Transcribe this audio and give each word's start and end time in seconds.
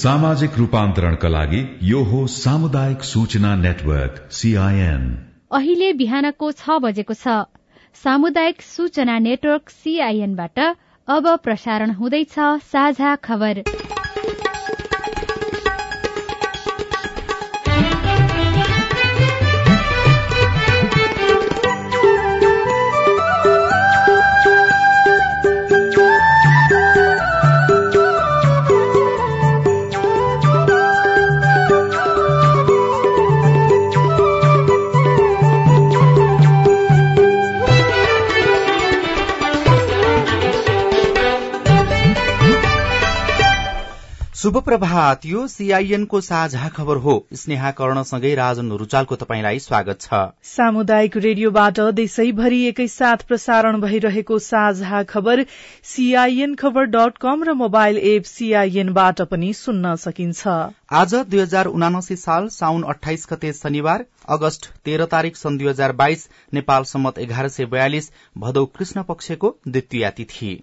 सामाजिक 0.00 0.50
रूपान्तरणका 0.58 1.28
लागि 1.28 1.58
यो 1.82 2.02
हो 2.02 2.26
सामुदायिक 2.26 3.02
सूचना 3.02 3.54
नेटवर्क 3.56 4.14
सीआईएन 4.30 5.02
अहिले 5.52 5.92
बिहानको 5.92 6.52
छ 6.52 6.70
बजेको 6.82 7.14
छ। 7.14 7.59
सामुदायिक 7.94 8.62
सूचना 8.62 9.18
नेटवर्क 9.18 9.70
सीआईएनबाट 9.70 10.58
अब 11.08 11.36
प्रसारण 11.36 11.90
हुँदैछ 11.90 12.34
साझा 12.72 13.14
खबर। 13.16 13.62
शुभ 44.40 44.56
प्रभात। 44.64 45.24
यो 45.26 45.46
सीआईएन 45.46 46.04
को 46.04 46.20
साझा 46.20 46.68
खबर 46.68 46.96
हो। 46.96 47.14
स्नेहा 47.34 47.70
कर्णसँगै 47.70 48.34
राजन 48.34 48.70
रुचालको 48.72 49.16
तपाईँलाई 49.16 49.58
स्वागत 49.58 50.00
छ। 50.00 50.20
सामुदायिक 50.44 51.16
रेडियोबाट 51.16 51.80
देशैभरि 51.94 52.60
एकैसाथ 52.66 53.26
प्रसारण 53.28 53.80
भइरहेको 53.80 54.38
साझा 54.38 55.02
खबर 55.02 55.44
सीआईएन 55.84 56.54
खबर 56.54 56.84
डट 56.86 57.18
कम 57.18 57.44
र 57.44 57.54
मोबाइल 57.54 57.98
एप 58.06 58.24
सीआईएनबाट 58.24 59.22
पनि 59.28 59.52
सुन्न 59.52 59.94
सकिन्छ। 59.98 60.48
आज 60.94 61.14
दुई 61.14 61.40
हजार 61.40 61.66
उनासी 61.68 62.16
साल 62.16 62.48
साउन 62.48 62.82
अठाइस 62.88 63.26
गते 63.32 63.52
शनिबार 63.52 64.06
अगस्त 64.30 64.72
तेह्र 64.84 65.04
तारीक 65.12 65.36
सन् 65.36 65.58
दुई 65.58 65.68
हजार 65.68 65.92
बाइस 66.00 66.28
नेपाल 66.52 66.84
सम्मत 66.88 67.18
एघार 67.18 67.48
सय 67.50 67.64
बयालिस 67.68 68.10
भदौ 68.38 68.64
कृष्ण 68.68 69.02
पक्षको 69.02 69.56
द्वितीय 69.68 70.10
तिथि। 70.16 70.60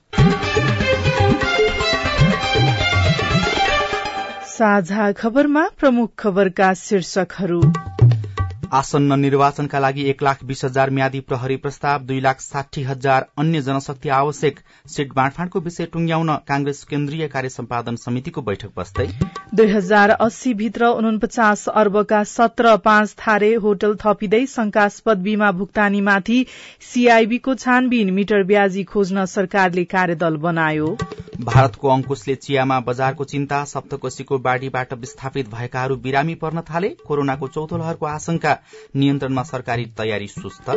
साझा 4.58 5.12
खबरमा 5.12 5.64
प्रमुख 5.80 6.10
खबरका 6.20 6.74
शीर्षकहरू। 6.74 7.62
आसन्न 8.74 9.18
निर्वाचनका 9.20 9.80
लागि 9.80 10.04
एक 10.04 10.24
लाख 10.24 10.44
बीस 10.44 10.64
हजार 10.66 10.90
म्यादी 10.90 11.20
प्रहरी 11.24 11.56
प्रस्ताव 11.58 12.04
दुई 12.04 12.20
लाख 12.20 12.40
साठी 12.42 12.84
हजार 12.84 13.26
अन्य 13.38 13.62
जनशक्ति 13.62 14.10
आवश्यक। 14.12 14.60
सीट 14.88 15.14
बाँडफाँडको 15.14 15.60
विषय 15.60 15.86
टुंग्याउन 15.94 16.34
कांग्रेस 16.48 16.84
केन्द्रीय 16.84 17.28
कार्य 17.28 17.50
सम्पादन 17.50 17.96
समितिको 17.96 18.42
बैठक 18.42 18.72
बस्दै। 18.78 19.08
दुई 19.56 19.68
हजार 19.68 20.10
अस्सी 20.18 20.54
भित्र 20.54 20.90
उनपचास 21.04 21.68
अर्बका 21.76 22.24
सत्र 22.24 22.76
पाँच 22.86 23.16
थारे 23.20 23.54
होटल 23.68 23.96
थपिँदै 24.02 24.46
शंकास्पद 24.48 25.22
बीमा 25.22 25.52
भुक्तानीमाथि 25.62 26.46
सीआईबीको 26.90 27.56
छानबिन 27.58 28.14
मिटर 28.14 28.44
ब्याजी 28.46 28.84
खोज्न 28.90 29.26
सरकारले 29.28 29.86
कार्यदल 29.94 30.38
बनायो। 30.42 30.96
भारतको 31.48 31.90
अंकुशले 31.90 32.34
चियामा 32.36 32.80
बजारको 32.80 33.24
चिन्ता 33.24 33.64
सप्तकोशीको 33.64 34.38
बाढ़ीबाट 34.38 34.94
विस्थापित 34.94 35.50
भएकाहरू 35.50 35.96
बिरामी 35.96 36.36
पर्न 36.36 36.62
थाले। 36.62 36.90
कोरोनाको 37.08 37.48
चौथो 37.48 37.78
लहरको 37.78 38.06
आशंका 38.06 38.58
नियन्त्रणमा 38.96 39.44
सरकारी 39.44 39.86
तयारी 39.98 40.28
सुस्त। 40.28 40.70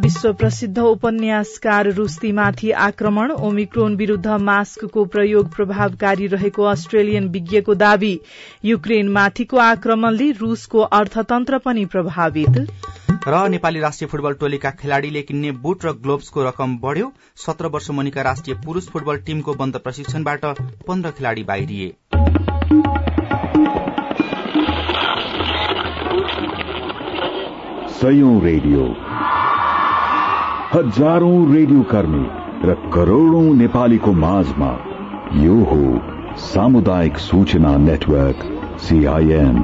विश्व 0.00 0.32
प्रसिद्ध 0.32 0.78
उपन्यासकार 0.78 1.90
रुस्तीमाथि 1.92 2.70
आक्रमण 2.70 3.30
ओमिक्रोन 3.30 3.96
विरूद्ध 3.96 4.26
मास्कको 4.42 5.04
प्रयोग 5.04 5.54
प्रभावकारी 5.56 6.26
रहेको 6.26 6.64
अस्ट्रेलियन 6.64 7.28
विज्ञको 7.28 7.74
दावी। 7.74 8.20
युक्रेनमाथिको 8.64 9.56
आक्रमणले 9.56 10.30
रूसको 10.30 10.80
अर्थतन्त्र 10.80 11.58
पनि 11.58 11.84
प्रभावित। 11.84 12.66
र 13.28 13.38
नेपाली 13.48 13.80
राष्ट्रिय 13.80 14.08
फुटबल 14.08 14.32
टोलीका 14.32 14.70
खेलाड़ीले 14.72 15.22
किन्ने 15.22 15.50
बुट 15.62 15.84
र 15.84 15.90
ग्लोभ्सको 16.02 16.42
रकम 16.44 16.76
बढ़्यो। 16.78 17.10
सत्र 17.36 17.66
वर्ष 17.66 17.90
मुनिका 17.90 18.22
राष्ट्रिय 18.22 18.56
पुरूष 18.64 18.86
फुटबल 18.88 19.16
टीमको 19.26 19.54
बन्द 19.54 19.76
प्रशिक्षणबाट 19.84 20.44
पन्ध्र 20.86 21.10
खेलाड़ी 21.10 21.42
बाहिरिए। 21.44 21.88
रेडियो। 28.40 28.84
हजारौं 30.72 31.38
रेडियो 31.52 31.82
कर्मी 31.92 32.24
र 32.64 32.74
करोड़ौं 32.94 33.54
नेपालीको 33.54 34.12
माझमा 34.24 34.72
यो 35.42 35.58
हो 35.64 35.82
सामुदायिक 36.44 37.18
सूचना 37.18 37.76
नेटवर्क 37.84 38.38
सीआईएन 38.80 39.56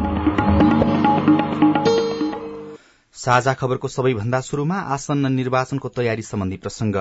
साझा 3.15 3.53
खबरको 3.55 3.89
सबैभन्दा 3.89 4.41
शुरूमा 4.41 4.79
आसन्न 4.95 5.33
निर्वाचनको 5.33 5.89
तयारी 5.89 6.23
सम्बन्धी 6.23 6.57
प्रसंग। 6.57 6.97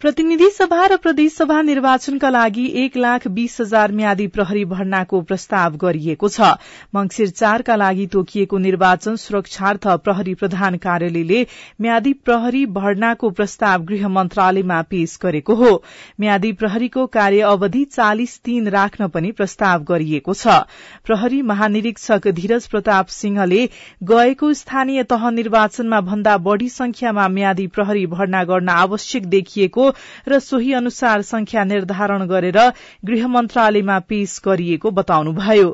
प्रतिनिधि 0.00 0.48
सभा 0.50 0.84
र 0.86 0.96
प्रदेशसभा 0.96 1.60
निर्वाचनका 1.62 2.28
लागि 2.30 2.64
एक 2.82 2.96
लाख 2.96 3.26
बीस 3.28 3.56
हजार 3.60 3.92
म्यादी 3.92 4.26
प्रहरी 4.26 4.64
भर्नाको 4.64 5.20
प्रस्ताव 5.22 5.74
गरिएको 5.76 6.28
छ। 6.28 6.46
मंगिर 6.94 7.28
चारका 7.30 7.76
लागि 7.76 8.06
तोकिएको 8.06 8.58
निर्वाचन 8.58 9.16
सुरक्षार्थ 9.16 9.88
प्रहरी 10.04 10.34
प्रधान 10.34 10.76
कार्यालयले 10.76 11.42
म्यादी 11.80 12.12
प्रहरी 12.24 12.64
भर्नाको 12.78 13.30
प्रस्ताव 13.30 13.82
गृह 13.90 14.08
मन्त्रालयमा 14.08 14.80
पेश 14.90 15.18
गरेको 15.22 15.54
हो। 15.54 15.74
म्यादी 16.20 16.52
प्रहरीको 16.54 17.06
कार्य 17.18 17.40
अवधि 17.50 17.84
चालिस 17.90 18.40
दिन 18.44 18.68
राख्न 18.68 19.08
पनि 19.08 19.32
प्रस्ताव 19.32 19.84
गरिएको 19.84 20.34
छ। 20.34 20.56
प्रहरी 21.04 21.42
महानिरीक्षक 21.52 22.28
धीरज 22.40 22.66
प्रताप 22.68 23.12
सिंहले 23.18 23.68
गएको 24.04 24.52
स्थानीय 24.54 25.02
तह 25.12 25.30
निर्वाचनमा 25.36 26.00
भन्दा 26.08 26.38
बढ़ी 26.48 26.68
संख्यामा 26.70 27.28
म्यादी 27.36 27.66
प्रहरी 27.76 28.06
भर्ना 28.16 28.44
गर्न 28.46 28.68
आवश्यक 28.78 29.26
देखिएको 29.28 29.89
र 30.28 30.38
सोही 30.38 30.72
अनुसार 30.72 31.22
संख्या 31.22 31.64
निर्धारण 31.64 32.26
गरेर 32.26 32.58
गृह 33.04 33.26
मन्त्रालयमा 33.28 33.98
पेश 34.08 34.40
गरिएको 34.44 34.90
बताउनुभयो। 34.90 35.68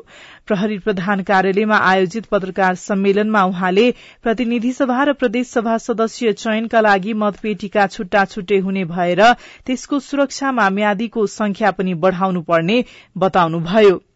प्रहरी 0.47 0.77
प्रधान 0.79 1.23
कार्यालयमा 1.23 1.77
आयोजित 1.83 2.25
पत्रकार 2.25 2.75
सम्मेलनमा 2.75 3.43
उहाँले 3.43 3.91
प्रतिनिधि 4.23 4.71
सभा 4.71 5.03
र 5.03 5.13
प्रदेशसभा 5.13 5.77
सदस्य 5.77 6.33
चयनका 6.33 6.81
लागि 6.81 7.13
मतपेटिका 7.13 7.87
छुट्टा 7.87 8.25
छुट्टै 8.25 8.59
हुने 8.59 8.85
भएर 8.85 9.23
त्यसको 9.65 9.99
सुरक्षामा 9.99 10.69
म्यादीको 10.69 11.25
संख्या 11.27 11.71
पनि 11.71 11.93
बढ़ाउनु 11.93 12.41
पर्ने 12.41 12.83
बताउनुभयो। 13.17 14.06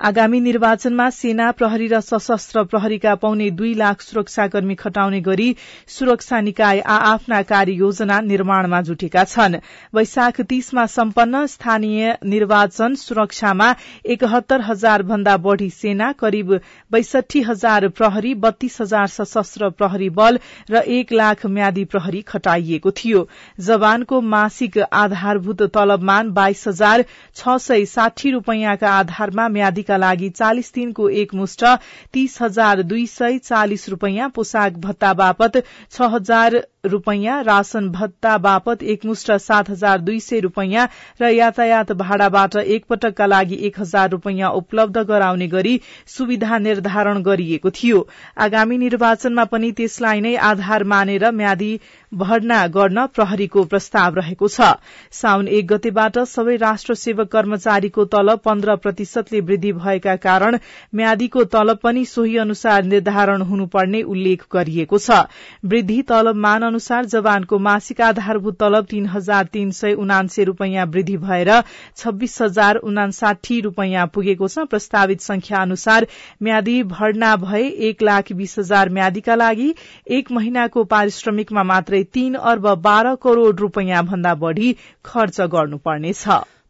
आगामी 0.00 0.38
निर्वाचनमा 0.40 1.08
सेना 1.10 1.50
प्रहरी 1.52 1.86
र 1.88 2.00
सशस्त्र 2.00 2.62
प्रहरीका 2.64 3.14
पाउने 3.14 3.50
दुई 3.50 3.72
लाख 3.74 4.00
सुरक्षाकर्मी 4.00 4.74
खटाउने 4.74 5.20
गरी 5.20 5.54
सुरक्षा 5.88 6.40
निकाय 6.40 6.80
आ 6.80 6.96
आफ्ना 7.10 7.42
कार्ययोजना 7.42 8.20
निर्माणमा 8.20 8.80
जुटेका 8.82 9.24
छन्। 9.24 9.56
वैशाख 9.94 10.40
तीसमा 10.50 10.86
सम्पन्न 10.86 11.44
स्थानीय 11.46 12.16
निर्वाचन 12.24 12.94
सुरक्षामा 12.94 13.74
एकहत्तर 14.06 14.60
हजार 14.60 15.02
भन्दा 15.02 15.36
बढ़ी 15.46 15.70
सेना 15.70 16.10
करिब 16.18 16.52
बैसठी 16.92 17.42
हजार 17.42 17.88
प्रहरी 17.90 18.34
बत्तीस 18.44 18.80
हजार 18.80 19.06
सशस्त्र 19.08 19.70
प्रहरी 19.70 20.10
बल 20.10 20.38
र 20.70 20.82
एक 20.96 21.12
लाख 21.12 21.46
म्यादी 21.46 21.84
प्रहरी 21.84 22.22
खटाइएको 22.28 22.90
थियो। 22.90 23.26
जवानको 23.60 24.20
मासिक 24.34 24.78
आधारभूत 25.04 25.62
तलबमान 25.74 26.30
बाइस 26.32 26.66
हजार 26.68 27.04
छ 27.36 27.56
सय 27.60 27.84
साठी 27.86 28.30
रूपियाँका 28.30 28.90
आधारमा 28.90 29.48
म्यादी 29.48 29.82
का 29.84 29.96
लागि 29.96 30.28
चालिस 30.32 30.72
दिनको 30.74 31.08
एक 31.22 31.34
मुष्ट 31.34 31.64
तीस 32.12 32.38
हजार 32.42 32.82
दुई 32.84 33.06
सय 33.06 33.38
चालिस 33.40 33.88
रूपियाँ 33.88 34.28
पोसाक 34.34 34.78
भत्ता 34.78 35.12
बापत 35.14 35.62
छ 35.90 36.08
हजार 36.12 36.62
रूपियाँ 36.86 37.42
राशन 37.42 37.88
भत्ता 37.90 38.36
बापत 38.38 38.82
एकमुष्ट 38.84 39.30
सात 39.40 39.70
हजार 39.70 40.00
दुई 40.00 40.18
सय 40.20 40.40
रूपियाँ 40.40 40.88
र 41.20 41.28
यातायात 41.30 41.92
भाडाबाट 41.94 42.56
एकपटकका 42.56 43.26
लागि 43.26 43.58
एक 43.66 43.80
हजार 43.80 44.10
रूपियाँ 44.10 44.50
उपलब्ध 44.52 44.98
गराउने 45.04 45.48
गरी 45.48 45.80
सुविधा 46.06 46.58
निर्धारण 46.58 47.22
गरिएको 47.22 47.70
थियो। 47.70 48.06
आगामी 48.38 48.78
निर्वाचनमा 48.78 49.44
पनि 49.44 49.70
त्यसलाई 49.72 50.20
नै 50.20 50.34
आधार 50.44 50.84
मानेर 50.84 51.30
म्यादी 51.32 51.72
भर्ना 52.16 52.66
गर्न 52.68 53.06
प्रहरीको 53.14 53.64
प्रस्ताव 53.66 54.14
रहेको 54.14 54.48
छ। 54.48 54.68
साउन 55.12 55.48
एक 55.50 55.66
गतेबाट 55.68 56.18
सबै 56.26 56.56
राष्ट्र 56.56 56.94
सेवक 56.96 57.30
कर्मचारीको 57.32 58.04
तलब 58.06 58.40
पन्ध्र 58.44 58.76
प्रतिशतले 58.78 59.40
वृद्धि 59.42 59.72
भएका 59.74 60.16
कारण 60.18 60.58
म्यादीको 60.94 61.44
तलब 61.50 61.78
पनि 61.82 62.04
सोही 62.06 62.36
अनुसार 62.38 62.84
निर्धारण 62.84 63.42
हुनुपर्ने 63.44 64.02
उल्लेख 64.04 64.44
गरिएको 64.52 64.98
छ। 64.98 65.20
वृद्धि 65.66 66.00
तलब 66.08 66.36
मान 66.38 66.62
अनुसार 66.64 67.04
जवानको 67.06 67.58
मासिक 67.60 68.00
आधारभूत 68.02 68.58
तलब 68.60 68.86
तीन 68.86 69.06
हजार 69.08 69.50
तीन 69.52 69.70
सय 69.72 69.92
उनान्से 69.98 70.44
रूपियाँ 70.44 70.86
वृद्धि 70.88 71.16
भएर 71.18 71.52
छब्बीस 71.96 72.40
हजार 72.42 72.76
उनासाठी 72.84 73.60
रूपियाँ 73.60 74.06
पुगेको 74.14 74.48
छ। 74.48 74.66
प्रस्तावित 74.70 75.20
संख्या 75.22 75.58
अनुसार 75.60 76.06
म्यादी 76.42 76.82
भर्ना 76.84 77.34
भए 77.38 77.62
एक 77.88 78.02
लाख 78.02 78.32
बीस 78.34 78.58
हजार 78.58 78.88
म्यादीका 78.90 79.34
लागि 79.36 79.72
एक 80.10 80.30
महिनाको 80.32 80.84
पारिश्रमिकमा 80.86 81.62
मात्रै 81.64 82.02
तीन 82.04 82.34
अर्ब 82.34 82.74
बाह्र 82.80 83.14
करोड़ 83.22 83.54
रूपियाँ 83.56 84.04
भन्दा 84.06 84.34
बढ़ी 84.34 84.76
खर्च 85.04 85.40
गर्नुपर्नेछ। 85.40 86.24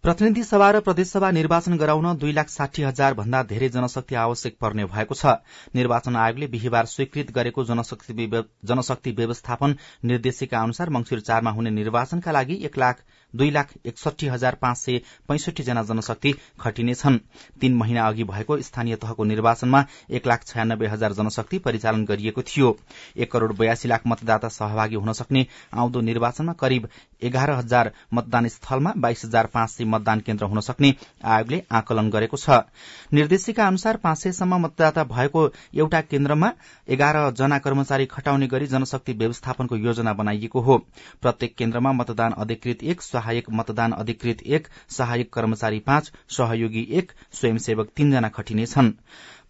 प्रतिनिधि 0.05 0.43
सभा 0.43 0.71
र 0.71 0.81
प्रदेशसभा 0.81 1.31
निर्वाचन 1.31 1.77
गराउन 1.79 2.17
दुई 2.19 2.33
लाख 2.33 2.49
साठी 2.49 2.83
हजार 2.83 3.15
भन्दा 3.15 3.43
धेरै 3.43 3.69
जनशक्ति 3.69 4.15
आवश्यक 4.15 4.57
पर्ने 4.61 4.85
भएको 4.85 5.15
छ। 5.15 5.33
निर्वाचन 5.75 6.17
आयोगले 6.17 6.47
बिहिबार 6.47 6.87
स्वीकृत 6.87 7.31
गरेको 7.33 7.65
जनशक्ति 7.65 9.13
व्यवस्थापन 9.13 9.77
निर्देशिका 10.05 10.59
अनुसार 10.61 10.91
मंगिर 10.91 11.21
चारमा 11.21 11.51
हुने 11.51 11.71
निर्वाचनका 11.73 12.33
लागि 12.33 12.55
एक 12.65 12.79
लाख 12.79 13.01
दुई 13.35 13.51
लाख 13.51 13.73
एकसठी 13.87 14.27
हजार 14.27 14.55
पाँच 14.55 14.79
सय 14.79 15.01
पैंसठी 15.29 15.63
जना 15.63 15.83
जनशक्ति 15.83 16.35
खटिनेछन् 16.61 17.19
तीन 17.61 17.75
महिना 17.75 18.07
अघि 18.09 18.25
भएको 18.25 18.61
स्थानीय 18.63 18.97
तहको 18.97 19.25
निर्वाचनमा 19.25 19.85
एक 20.11 20.27
लाख 20.27 20.45
छयानब्बे 20.45 20.87
हजार 20.87 21.13
जनशक्ति 21.13 21.59
परिचालन 21.59 22.05
गरिएको 22.05 22.43
थियो। 22.45 22.77
एक 23.17 23.33
करोड़ 23.33 23.53
बयासी 23.53 23.89
लाख 23.89 24.07
मतदाता 24.07 24.49
सहभागी 24.51 24.97
हुन 24.97 25.13
सक्ने 25.13 25.47
आउँदो 25.75 26.01
निर्वाचनमा 26.01 26.53
करिब 26.53 26.89
एघार 27.23 27.51
हजार 27.51 27.93
मतदान 28.15 28.49
स्थलमा 28.49 28.93
बाइस 28.97 29.25
हजार 29.25 29.47
पाँच 29.47 29.71
सय 29.71 29.85
मतदान 29.85 30.21
केन्द्र 30.21 30.45
हुन 30.45 30.61
सक्ने 30.61 30.95
आयोगले 31.25 31.63
आकलन 31.73 32.11
गरेको 32.11 32.37
छ। 32.37 32.61
निर्देशिका 33.13 33.67
अनुसार 33.67 33.97
पाँच 33.97 34.19
सयसम्म 34.19 34.59
मतदाता 34.65 35.05
भएको 35.05 35.49
एउटा 35.75 36.01
केन्द्रमा 36.03 36.53
एघार 36.89 37.17
जना 37.33 37.59
कर्मचारी 37.59 38.07
खटाउने 38.07 38.47
गरी 38.47 38.67
जनशक्ति 38.67 39.13
व्यवस्थापनको 39.15 39.77
योजना 39.77 40.13
बनाइएको 40.13 40.61
हो। 40.61 40.79
प्रत्येक 41.23 41.55
केन्द्रमा 41.57 41.93
मतदान 41.93 42.33
अधिकृत 42.39 42.83
एक 42.85 43.03
सहायक 43.25 43.47
मतदान 43.59 43.93
अधिकृत 43.95 44.43
एक 44.49 44.67
सहायक 44.91 45.33
कर्मचारी 45.33 45.79
पाँच 45.87 46.13
सहयोगी 46.31 46.87
एक 46.99 47.13
स्वयंसेवक 47.35 47.97
तीनजना 47.97 48.29
खटिनेछन् 48.37 48.93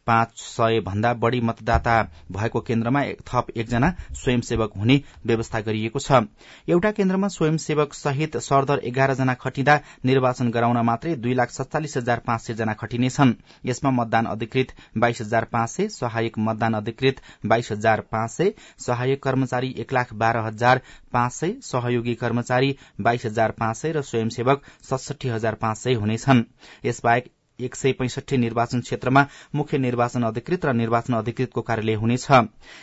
पाँच 0.07 0.39
सय 0.39 0.81
भन्दा 0.81 1.13
बढ़ी 1.15 1.41
मतदाता 1.41 1.97
भएको 2.33 2.61
केन्द्रमा 2.61 3.03
थप 3.29 3.47
एकजना 3.57 3.93
स्वयंसेवक 4.15 4.73
हुने 4.77 5.01
व्यवस्था 5.27 5.61
गरिएको 5.61 5.99
छ। 5.99 6.23
एउटा 6.69 6.91
केन्द्रमा 6.91 7.29
स्वयंसेवक 7.29 7.95
सहित 7.95 8.37
सरदर 8.39 8.81
एघार 8.85 9.15
जना 9.15 9.35
खटिँदा 9.35 9.79
निर्वाचन 10.05 10.51
गराउन 10.51 10.81
मात्रै 10.85 11.15
दुई 11.17 11.35
लाख 11.35 11.51
सत्तालिस 11.51 11.97
हजार 11.97 12.23
पाँच 12.27 12.41
सय 12.41 12.55
जना 12.55 12.73
खटिनेछन् 12.75 13.35
यसमा 13.67 13.91
मतदान 13.93 14.27
अधिकृत 14.27 14.73
बाइस 14.99 15.21
हजार 15.21 15.45
पाँच 15.53 15.71
सय 15.71 15.89
सहायक 15.91 16.39
मतदान 16.39 16.75
अधिकृत 16.75 17.21
बाइस 17.47 17.73
हजार 17.73 18.01
पाँच 18.13 18.31
सय 18.31 18.53
सहायक 18.79 19.23
कर्मचारी 19.23 19.75
एक 19.79 19.93
लाख 19.93 20.13
बाह्र 20.15 20.45
हजार 20.47 20.81
पाँच 21.13 21.33
सय 21.33 21.55
सहयोगी 21.63 22.15
कर्मचारी 22.15 22.77
बाइस 23.01 23.25
हजार 23.27 23.51
पाँच 23.53 23.77
सय 23.77 23.93
र 23.93 24.03
स्वयंसेवक 24.03 24.63
सडसठी 24.83 25.29
हजार 25.29 25.55
पाँच 25.55 25.79
सय 25.79 25.95
हुनेछन्। 25.95 26.43
यसबाहेक 26.85 27.33
एक 27.59 27.75
सय 27.75 27.93
पैंसठी 27.93 28.37
निर्वाचन 28.37 28.81
क्षेत्रमा 28.81 29.27
मुख्य 29.55 29.79
निर्वाचन 29.79 30.23
अधिकृत 30.23 30.65
र 30.65 30.73
निर्वाचन 30.73 31.15
अधिकृतको 31.15 31.63
कार्यालय 31.63 31.95
हुनेछ। 31.95 32.27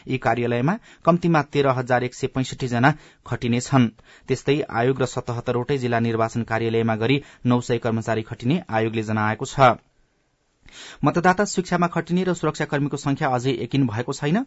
यी 0.07 0.17
कार्यालयमा 0.17 0.77
कम्तीमा 1.05 1.41
तेह्र 1.43 1.69
हजार 1.69 2.03
एक 2.03 2.15
सय 2.15 2.27
पैंसठी 2.27 2.67
जना 2.67 2.93
खटिनेछन्। 3.27 3.87
त्यस्तै 4.27 4.59
आयोग 4.71 5.01
र 5.01 5.05
सतहत्तरवटै 5.05 5.77
जिल्ला 5.77 5.99
निर्वाचन 5.99 6.43
कार्यालयमा 6.43 6.95
गरी 6.95 7.21
नौ 7.45 7.59
सय 7.61 7.77
कर्मचारी 7.77 8.21
खटिने 8.23 8.61
आयोगले 8.69 9.03
जनाएको 9.03 9.45
छ। 9.45 9.75
मतदाता 11.03 11.45
शिक्षामा 11.45 11.87
खटिने 11.87 12.23
र 12.23 12.33
सुरक्षाकर्मीको 12.33 12.97
संख्या 12.97 13.27
अझै 13.29 13.53
यकिन 13.59 13.87
भएको 13.87 14.13
छैन। 14.13 14.45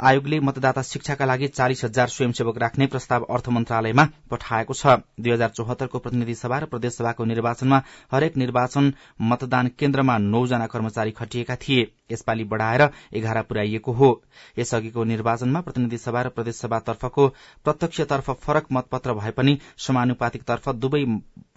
आयोगले 0.00 0.38
मतदाता 0.40 0.82
शिक्षाका 0.82 1.24
लागि 1.26 1.48
चालिस 1.48 1.84
हजार 1.84 2.08
स्वयंसेवक 2.08 2.58
राख्ने 2.58 2.86
प्रस्ताव 2.86 3.24
अर्थ 3.30 3.48
मन्त्रालयमा 3.48 4.04
पठाएको 4.30 4.74
छ। 4.74 4.96
दुई 5.20 5.32
हजार 5.32 5.48
चौहत्तरको 5.50 5.98
प्रतिनिधि 5.98 6.34
सभा 6.34 6.58
र 6.58 6.64
प्रदेशसभाको 6.66 7.24
निर्वाचनमा 7.24 7.82
हरेक 8.12 8.36
निर्वाचन 8.36 8.92
मतदान 9.30 9.68
केन्द्रमा 9.78 10.18
नौजना 10.18 10.66
कर्मचारी 10.66 11.10
खटिएका 11.12 11.56
थिए। 11.56 11.86
यसपालि 12.12 12.44
बढ़ाएर 12.44 12.88
एघार 13.14 13.42
पुर्याइएको 13.42 13.92
हो। 13.92 14.10
यसअघिको 14.58 15.04
निर्वाचनमा 15.04 15.60
प्रतिनिधि 15.60 15.98
सभा 15.98 16.22
र 16.22 16.28
प्रदेशसभातर्फको 16.30 17.28
प्रत्यक्षतर्फ 17.64 18.30
फरक 18.44 18.66
मतपत्र 18.72 19.14
भए 19.14 19.30
पनि 19.32 19.58
समानुपातिक 19.86 20.42
तर्फ 20.42 20.68
दुवै 20.76 21.04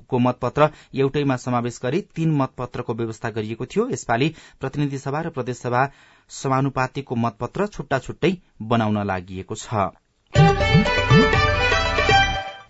को 0.10 0.20
मतपत्र 0.20 0.70
एउटैमा 0.96 1.36
समावेश 1.38 1.80
गरी 1.84 2.02
तीन 2.16 2.32
मतपत्रको 2.38 2.94
व्यवस्था 2.94 3.30
गरिएको 3.30 3.66
थियो। 3.66 3.90
यसपालि 3.90 4.34
प्रतिनिधि 4.60 4.98
सभा 4.98 5.22
र 5.22 5.30
प्रदेशसभा 5.30 5.88
समानुपातिको 6.32 7.16
मतपत्र 7.16 7.68
छुट्टा 7.68 8.00
छुट्टै 8.00 8.38
बनाउन 8.62 9.04
लागि 9.04 9.44
छ। 9.54 11.03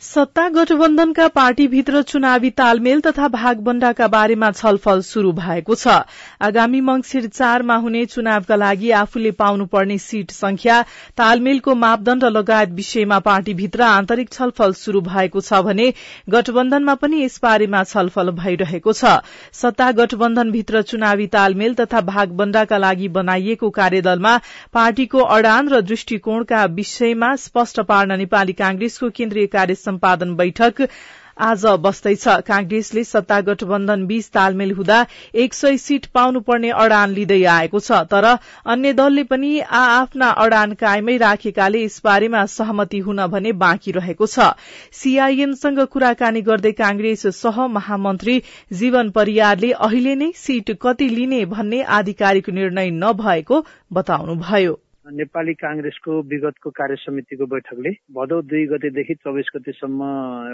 सत्ता 0.04 0.48
गठबन्धनका 0.50 1.28
पार्टीभित्र 1.30 2.02
चुनावी 2.04 2.50
तालमेल 2.52 3.02
तथा 3.02 3.28
भागबण्डाका 3.34 4.08
बारेमा 4.08 4.50
छलफल 4.52 5.02
शुरू 5.02 5.32
भएको 5.34 5.76
छ। 5.76 5.94
आगामी 6.42 6.82
मंगिर 6.82 7.28
चारमा 7.28 7.76
हुने 7.76 8.04
चुनावका 8.06 8.56
लागि 8.56 8.90
आफूले 8.94 9.32
पाउनुपर्ने 9.34 9.98
सीट 9.98 10.32
संख्या 10.32 10.82
तालमेलको 11.18 11.76
मापदण्ड 11.76 12.26
लगायत 12.28 12.70
विषयमा 12.72 13.20
पार्टीभित्र 13.20 13.84
आन्तरिक 13.84 14.32
छलफल 14.32 14.74
शुरू 14.74 15.02
भएको 15.04 15.42
छ 15.42 15.62
भने 15.64 15.88
गठबन्धनमा 16.30 16.96
पनि 16.96 17.24
यस 17.24 17.40
बारेमा 17.44 17.84
छलफल 17.86 18.32
भइरहेको 18.42 18.94
छ। 18.94 19.16
सत्ता 19.54 19.90
गठबन्धनभित्र 19.94 20.82
चुनावी 20.92 21.28
तालमेल 21.30 21.76
तथा 21.76 22.02
भागबण्डाका 22.12 22.78
लागि 22.78 23.08
बनाइएको 23.16 23.70
कार्यदलमा 23.80 24.36
पार्टीको 24.74 25.24
अडान 25.38 25.70
र 25.70 25.82
दृष्टिकोणका 25.86 26.66
विषयमा 26.76 27.34
स्पष्ट 27.48 27.82
पार्न 27.88 28.20
नेपाली 28.20 28.60
कांग्रेसको 28.60 29.10
केन्द्रीय 29.16 29.48
कार्य 29.58 29.92
सम्पादन 29.94 30.36
बैठक 30.36 30.88
आज 31.42 31.66
बस्दैछ। 31.82 32.24
कांग्रेसले 32.48 33.04
सत्ता 33.04 33.40
गठबन्धन 33.42 34.06
बीच 34.08 34.26
तालमेल 34.30 34.72
हुँदा 34.72 34.98
एक 35.36 35.54
सय 35.54 35.78
सीट 35.78 36.06
पाउनुपर्ने 36.14 36.70
अडान 36.78 37.10
लिँदै 37.12 37.42
आएको 37.44 37.80
छ। 37.80 38.02
तर 38.06 38.26
अन्य 38.66 38.94
दलले 38.94 39.24
पनि 39.24 39.50
आ 39.60 39.82
आफ्ना 39.96 40.30
अडान 40.44 40.74
कायमै 40.78 41.18
राखेकाले 41.18 41.84
यसबारेमा 41.84 42.46
सहमति 42.54 43.00
हुन 43.00 43.26
भने 43.28 43.52
बाँकी 43.58 43.92
रहेको 43.98 44.28
छ। 44.28 44.54
सीआईएमसँग 44.94 45.84
कुराकानी 45.90 46.42
गर्दै 46.44 46.72
कांग्रेस 46.78 47.28
सह 47.40 47.66
महामन्त्री 47.72 48.42
जीवन 48.76 49.10
परियारले 49.10 49.72
अहिले 49.82 50.16
नै 50.16 50.32
सीट 50.38 50.78
कति 50.82 51.10
लिने 51.10 51.44
भन्ने 51.50 51.82
आधिकारिक 51.98 52.50
निर्णय 52.52 52.92
नभएको 53.02 53.66
बताउनुभयो। 53.94 54.83
नेपाली 55.12 55.54
कांग्रेसको 55.54 56.12
विगतको 56.32 56.70
कार्य 56.72 56.96
समितिको 56.96 57.46
बैठकले 57.46 57.90
भदौ 58.16 58.40
दुई 58.42 58.66
गतेदेखि 58.72 59.14
चौबिस 59.16 59.50
गतेसम्म 59.56 60.02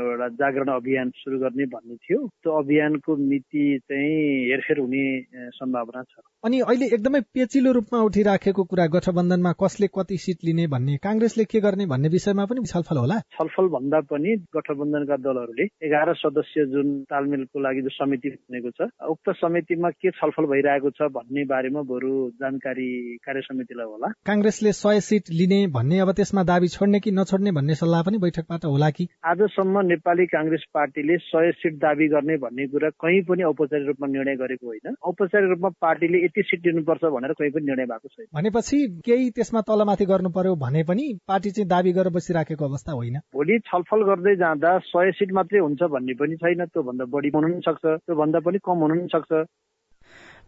एउटा 0.02 0.28
जागरण 0.42 0.70
अभियान 0.74 1.10
सुरु 1.16 1.40
गर्ने 1.40 1.66
भन्ने 1.70 1.96
थियो। 1.96 2.20
त्यो 2.42 2.58
अभियानको 2.58 3.16
मिति 3.16 3.66
चाहिँ 3.86 4.50
हेरफेर 4.50 4.80
हुने 4.80 5.06
सम्भावना 5.54 6.02
छ। 6.04 6.22
अनि 6.44 6.60
अहिले 6.60 6.86
एकदमै 6.96 7.22
पेचिलो 7.34 7.72
रूपमा 7.72 8.02
उठिराखेको 8.10 8.64
कुरा 8.64 8.86
गठबन्धनमा 8.96 9.52
कसले 9.62 9.88
कति 9.98 10.18
सिट 10.18 10.46
लिने 10.46 10.68
भन्ने 10.74 10.98
काङ्ग्रेसले 11.06 11.46
के 11.46 11.60
गर्ने 11.62 11.86
भन्ने 11.86 12.10
विषयमा 12.10 12.46
पनि 12.50 12.66
छलफल 12.74 12.98
होला? 12.98 13.20
छलफल 13.38 13.68
भन्दा 13.78 14.00
पनि 14.10 14.36
गठबन्धनका 14.58 15.18
दलहरूले 15.30 15.70
एघार 15.86 16.14
सदस्य 16.24 16.66
जुन 16.74 16.90
तालमेलको 17.14 17.60
लागि 17.60 17.82
जो 17.86 17.94
समिति 18.00 18.30
बनेको 18.30 18.72
छ 18.78 18.90
उक्त 19.14 19.30
समितिमा 19.46 19.90
के 20.02 20.12
छलफल 20.18 20.50
भइरहेको 20.56 20.90
छ 20.98 21.12
भन्ने 21.14 21.46
बारेमा 21.54 21.82
बरु 21.94 22.14
जानकारी 22.42 22.90
कार्य 23.26 23.42
समितिलाई 23.52 23.94
होला 23.94 24.14
काङ्ग्रेसले 24.40 24.72
सय 24.72 25.00
सिट 25.00 25.24
लिने 25.32 25.68
भन्ने 25.68 26.00
अब 26.00 26.12
त्यसमा 26.12 26.44
दावी 26.44 26.68
छोड्ने 26.68 27.00
कि 27.00 27.12
नछोड्ने 27.12 27.52
भन्ने 27.52 27.76
सल्लाह 27.76 28.04
पनि 28.04 28.18
बैठकबाट 28.18 28.66
होला 28.66 28.90
कि? 28.90 29.08
आजसम्म 29.26 29.82
नेपाली 29.86 30.26
काङ्ग्रेस 30.26 30.64
पार्टीले 30.74 31.18
सय 31.18 31.52
सिट 31.52 31.76
दावी 31.76 32.08
गर्ने 32.08 32.38
भन्ने 32.38 32.68
कुरा 32.68 32.90
कहीँ 32.90 33.22
पनि 33.22 33.44
औपचारिक 33.44 33.88
रूपमा 33.88 34.08
निर्णय 34.08 34.36
गरेको 34.36 34.68
होइन। 34.68 34.96
औपचारिक 35.04 35.50
रूपमा 35.50 35.70
पार्टीले 35.70 36.24
यति 36.26 36.42
सिट 36.42 36.60
दिनुपर्छ 36.60 37.04
भनेर 37.04 37.34
कहीँ 37.34 37.52
पनि 37.52 37.66
निर्णय 37.66 37.86
भएको 37.86 38.08
छैन। 38.08 38.28
भनेपछि 38.36 38.80
केही 39.06 39.30
त्यसमा 39.30 39.62
तलमाथि 39.62 40.06
गर्नु 40.06 40.30
पर्यो 40.30 40.56
भने 40.56 40.84
पनि 40.84 41.20
पार्टी 41.28 41.52
चाहिँ 41.52 41.68
दावी 41.68 41.92
गरेर 41.92 42.14
बसिराखेको 42.14 42.66
अवस्था 42.66 42.92
होइन। 42.92 43.20
भोलि 43.36 43.60
छलफल 43.60 44.04
गर्दै 44.04 44.36
जाँदा 44.36 44.78
सय 44.80 45.12
सिट 45.12 45.34
मात्रै 45.34 45.60
हुन्छ 45.60 45.84
भन्ने 45.84 46.14
पनि 46.14 46.36
छैन। 46.36 46.66
त्योभन्दा 46.66 47.06
बढी 47.06 47.30
हुन 47.36 47.60
सक्छ। 47.60 47.86
त्योभन्दा 47.86 48.40
पनि 48.40 48.58
कम 48.58 48.88
हुन 48.88 49.08
सक्छ। 49.08 49.44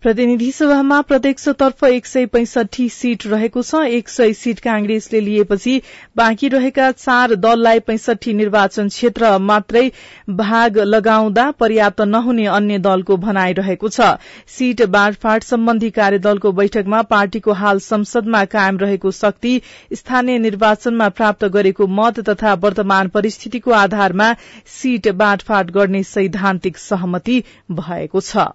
प्रतिनिधि 0.04 0.52
सभामा 0.52 1.00
प्रत्यक्षतर्फ 1.02 1.84
एक 1.84 2.06
सय 2.06 2.26
पैंसठी 2.26 2.88
सीट 2.90 3.26
रहेको 3.28 3.62
छ। 3.62 3.82
एक 3.88 4.08
सय 4.10 4.32
सीट 4.34 4.60
कांग्रेसले 4.60 5.20
लिएपछि 5.22 5.82
बाँकी 6.18 6.48
रहेका 6.50 6.90
चार 6.92 7.34
दललाई 7.38 7.80
पैंसठी 7.80 8.34
निर्वाचन 8.34 8.88
क्षेत्र 8.88 9.38
मात्रै 9.40 9.84
भाग 10.40 10.78
लगाउँदा 10.86 11.50
पर्याप्त 11.54 12.02
नहुने 12.04 12.46
अन्य 12.50 12.80
दलको 12.80 13.18
भनाई 13.18 13.54
रहेको 13.54 13.90
छ। 13.90 14.08
सीट 14.50 14.82
बाँडफाँड 14.96 15.44
सम्बन्धी 15.44 15.90
कार्यदलको 15.92 16.52
बैठकमा 16.52 17.02
पार्टीको 17.12 17.54
हाल 17.62 17.80
संसदमा 17.80 18.44
कायम 18.56 18.78
रहेको 18.78 19.12
शक्ति 19.12 19.52
स्थानीय 19.94 20.40
निर्वाचनमा 20.40 21.10
प्राप्त 21.12 21.46
गरेको 21.58 21.88
मत 22.00 22.20
तथा 22.30 22.54
वर्तमान 22.64 23.10
परिस्थितिको 23.10 23.72
आधारमा 23.82 24.34
सीट 24.80 25.12
बाँडफाँड 25.22 25.72
गर्ने 25.72 26.04
सैद्धान्तिक 26.06 26.78
सहमति 26.78 27.44
भएको 27.72 28.22
छ। 28.22 28.48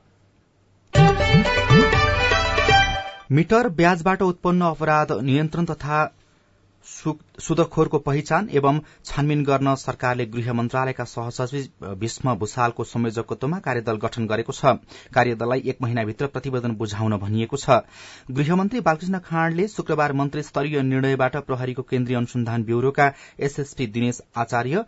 मिटर 3.36 3.68
ब्याजबाट 3.78 4.22
उत्पन्न 4.22 4.62
अपराध 4.64 5.12
नियन्त्रण 5.22 5.64
तथा 5.66 6.04
सुदखोरको 6.86 7.98
पहिचान 7.98 8.48
एवं 8.52 8.78
छानबिन 9.04 9.42
गर्न 9.44 9.74
सरकारले 9.74 10.26
गृह 10.26 10.52
मन्त्रालयका 10.52 11.04
सहसचिव 11.04 11.94
भीष्म 12.00 12.34
भूषालको 12.38 12.84
संयोजकत्वमा 12.84 13.58
कार्यदल 13.58 13.96
गठन 14.04 14.26
गरेको 14.26 14.52
छ। 14.52 14.74
कार्यदललाई 15.14 15.62
एक 15.66 15.82
महिनाभित्र 15.82 16.26
प्रतिवेदन 16.28 16.76
बुझाउन 16.76 17.16
भनिएको 17.18 17.56
छ। 17.56 17.80
गृहमन्त्री 18.30 18.80
बालकृष्ण 18.80 19.18
खाँडले 19.26 19.68
शुक्रबार 19.68 20.12
मन्त्री 20.12 20.42
स्तरीय 20.42 20.82
निर्णयबाट 20.84 21.36
प्रहरीको 21.50 21.82
केन्द्रीय 21.90 22.16
अनुसन्धान 22.16 22.64
ब्यूरोका 22.64 23.12
एसएसपी 23.40 23.86
दिनेश 23.98 24.22
आचार्य 24.36 24.84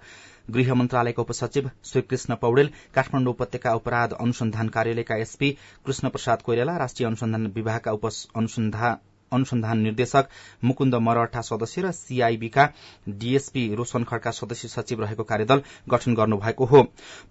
गृह 0.51 0.75
मन्त्रालयका 0.75 1.23
उपसचिव 1.23 1.69
श्री 1.85 2.01
कृष्ण 2.03 2.35
पौडेल 2.45 2.71
काठमाडौँ 2.95 3.33
उपत्यका 3.33 3.73
अपराध 3.81 4.13
अनुसन्धान 4.19 4.69
कार्यालयका 4.77 5.17
एसपी 5.27 5.51
कृष्ण 5.87 6.09
प्रसाद 6.17 6.43
कोइराला 6.43 6.77
राष्ट्रिय 6.79 7.07
अनुसन्धान 7.07 7.47
विभागका 7.57 7.93
उप 7.93 8.07
अनुसन्धान 8.07 8.97
निर्देशक 9.33 10.29
मुकुन्द 10.65 10.95
मरठा 10.97 11.41
सदस्य 11.43 11.83
र 11.83 11.91
सीआईबीका 11.93 12.69
डीएसपी 13.11 13.75
रोशन 13.75 14.05
खड्का 14.05 14.31
सदस्य 14.33 14.69
सचिव 14.69 15.03
रहेको 15.03 15.23
कार्यदल 15.25 15.63
गठन 15.91 16.15
गर्नुभएको 16.15 16.65
हो। 16.65 16.83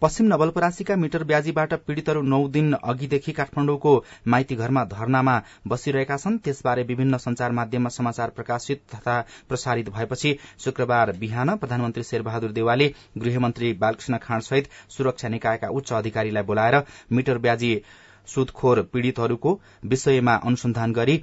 पश्चिम 0.02 0.28
नवलपरासीका 0.28 0.96
मिटर 0.96 1.24
ब्याजीबाट 1.24 1.74
पीड़ितहरू 1.88 2.22
नौ 2.24 2.48
दिन 2.50 2.74
अघिदेखि 2.74 3.32
काठमाडौँको 3.34 3.94
माइती 4.28 4.56
घरमा 4.56 4.84
धरनामा 4.88 5.42
बसिरहेका 5.68 6.18
छन्। 6.18 6.38
त्यसबारे 6.40 6.84
विभिन्न 6.84 7.18
संचार 7.18 7.52
माध्यममा 7.52 7.90
समाचार 7.90 8.30
प्रकाशित 8.30 8.82
तथा 8.94 9.20
प्रसारित 9.50 9.90
भएपछि 9.90 10.38
शुक्रबार 10.66 11.12
बिहान 11.20 11.56
प्रधानमन्त्री 11.58 12.04
शेरबहादुर 12.04 12.52
देवालले 12.52 12.94
गृहमन्त्री 13.18 13.74
बालकृष्ण 13.82 14.18
खाँडसहित 14.18 14.70
सुरक्षा 14.90 15.28
निकायका 15.30 15.68
उच्च 15.70 15.94
अधिकारीलाई 15.94 16.44
बोलाएर 16.44 16.82
मिटर 17.12 17.38
ब्याजी 17.38 17.82
सुदखोर 18.28 18.82
पीड़ितहरूको 18.94 19.60
विषयमा 19.86 20.34
अनुसन्धान 20.46 20.94
गरी 20.94 21.18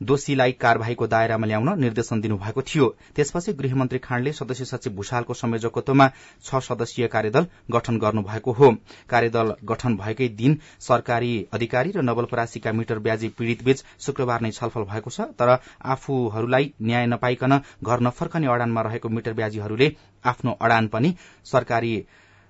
दोषीलाई 0.00 0.52
कार्यवाहीको 0.60 1.06
दायरामा 1.06 1.46
ल्याउन 1.46 1.78
निर्देशन 1.80 2.20
दिनुभएको 2.20 2.62
थियो। 2.62 2.86
त्यसपछि 3.16 3.52
गृहमन्त्री 3.52 3.98
खाँडले 3.98 4.32
सदस्य 4.32 4.64
सचिव 4.64 4.92
भूषालको 4.92 5.34
संयोजकत्वमा 5.34 6.06
छ 6.44 6.60
सदस्यीय 6.60 7.06
कार्यदल 7.08 7.46
गठन 7.70 7.98
गर्नुभएको 7.98 8.52
हो। 8.52 8.70
कार्यदल 9.10 9.54
गठन 9.64 9.96
भएकै 9.96 10.28
दिन 10.34 10.58
सरकारी 10.80 11.32
अधिकारी 11.52 11.90
र 11.90 12.02
नवलपरासीका 12.02 12.72
मिटर 12.72 12.98
ब्याजी 12.98 13.28
पीड़ितबीच 13.38 13.84
शुक्रबार 14.00 14.40
नै 14.40 14.50
छलफल 14.50 14.84
भएको 14.84 15.10
छ 15.10 15.28
तर 15.36 15.58
आफूहरूलाई 15.86 16.72
न्याय 16.82 17.06
नपाइकन 17.06 17.60
घर 17.84 18.00
नफर्कने 18.00 18.46
अडानमा 18.48 18.82
रहेको 18.82 19.08
मिटर 19.10 19.32
ब्याजीहरूले 19.34 19.92
आफ्नो 20.24 20.56
अडान 20.60 20.88
पनि 20.88 21.14
सरकारी 21.44 21.94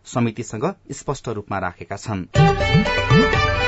समितिसँग 0.06 0.64
स्पष्ट 0.92 1.28
रूपमा 1.30 1.58
राखेका 1.58 1.96
छन्। 1.96 3.59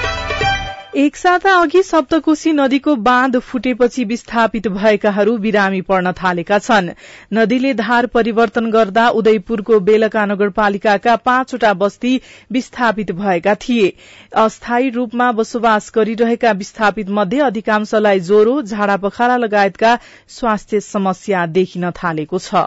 एक 0.93 1.17
साता 1.17 1.53
अघि 1.57 1.83
सप्तकोशी 1.83 2.53
नदीको 2.53 2.95
बाँध 2.97 3.39
फुटेपछि 3.41 4.03
विस्थापित 4.05 4.67
भएकाहरू 4.69 5.37
बिरामी 5.39 5.81
पर्न 5.81 6.13
थालेका 6.13 6.59
छन्। 6.59 6.91
नदीले 7.33 7.73
धार 7.75 8.07
परिवर्तन 8.07 8.71
गर्दा 8.71 9.09
उदयपुरको 9.11 9.79
बेलका 9.81 10.25
नगरपालिकाका 10.27 11.15
पाँचवटा 11.17 11.73
बस्ती 11.75 12.21
विस्थापित 12.53 13.13
भएका 13.13 13.55
थिए। 13.55 13.89
अस्थायी 14.37 14.91
रूपमा 14.91 15.31
बसोबास 15.33 15.91
गरिरहेका 15.97 16.53
विस्थापित 16.53 17.11
मध्ये 17.11 17.41
अधिकांशलाई 17.41 18.21
ज्वरो 18.21 18.61
झाडा 18.63 18.97
पखाला 18.99 19.37
लगायतका 19.37 19.99
स्वास्थ्य 20.29 20.81
समस्या 20.83 21.47
देखिन 21.47 21.91
थालेको 21.95 22.39
छ। 22.39 22.67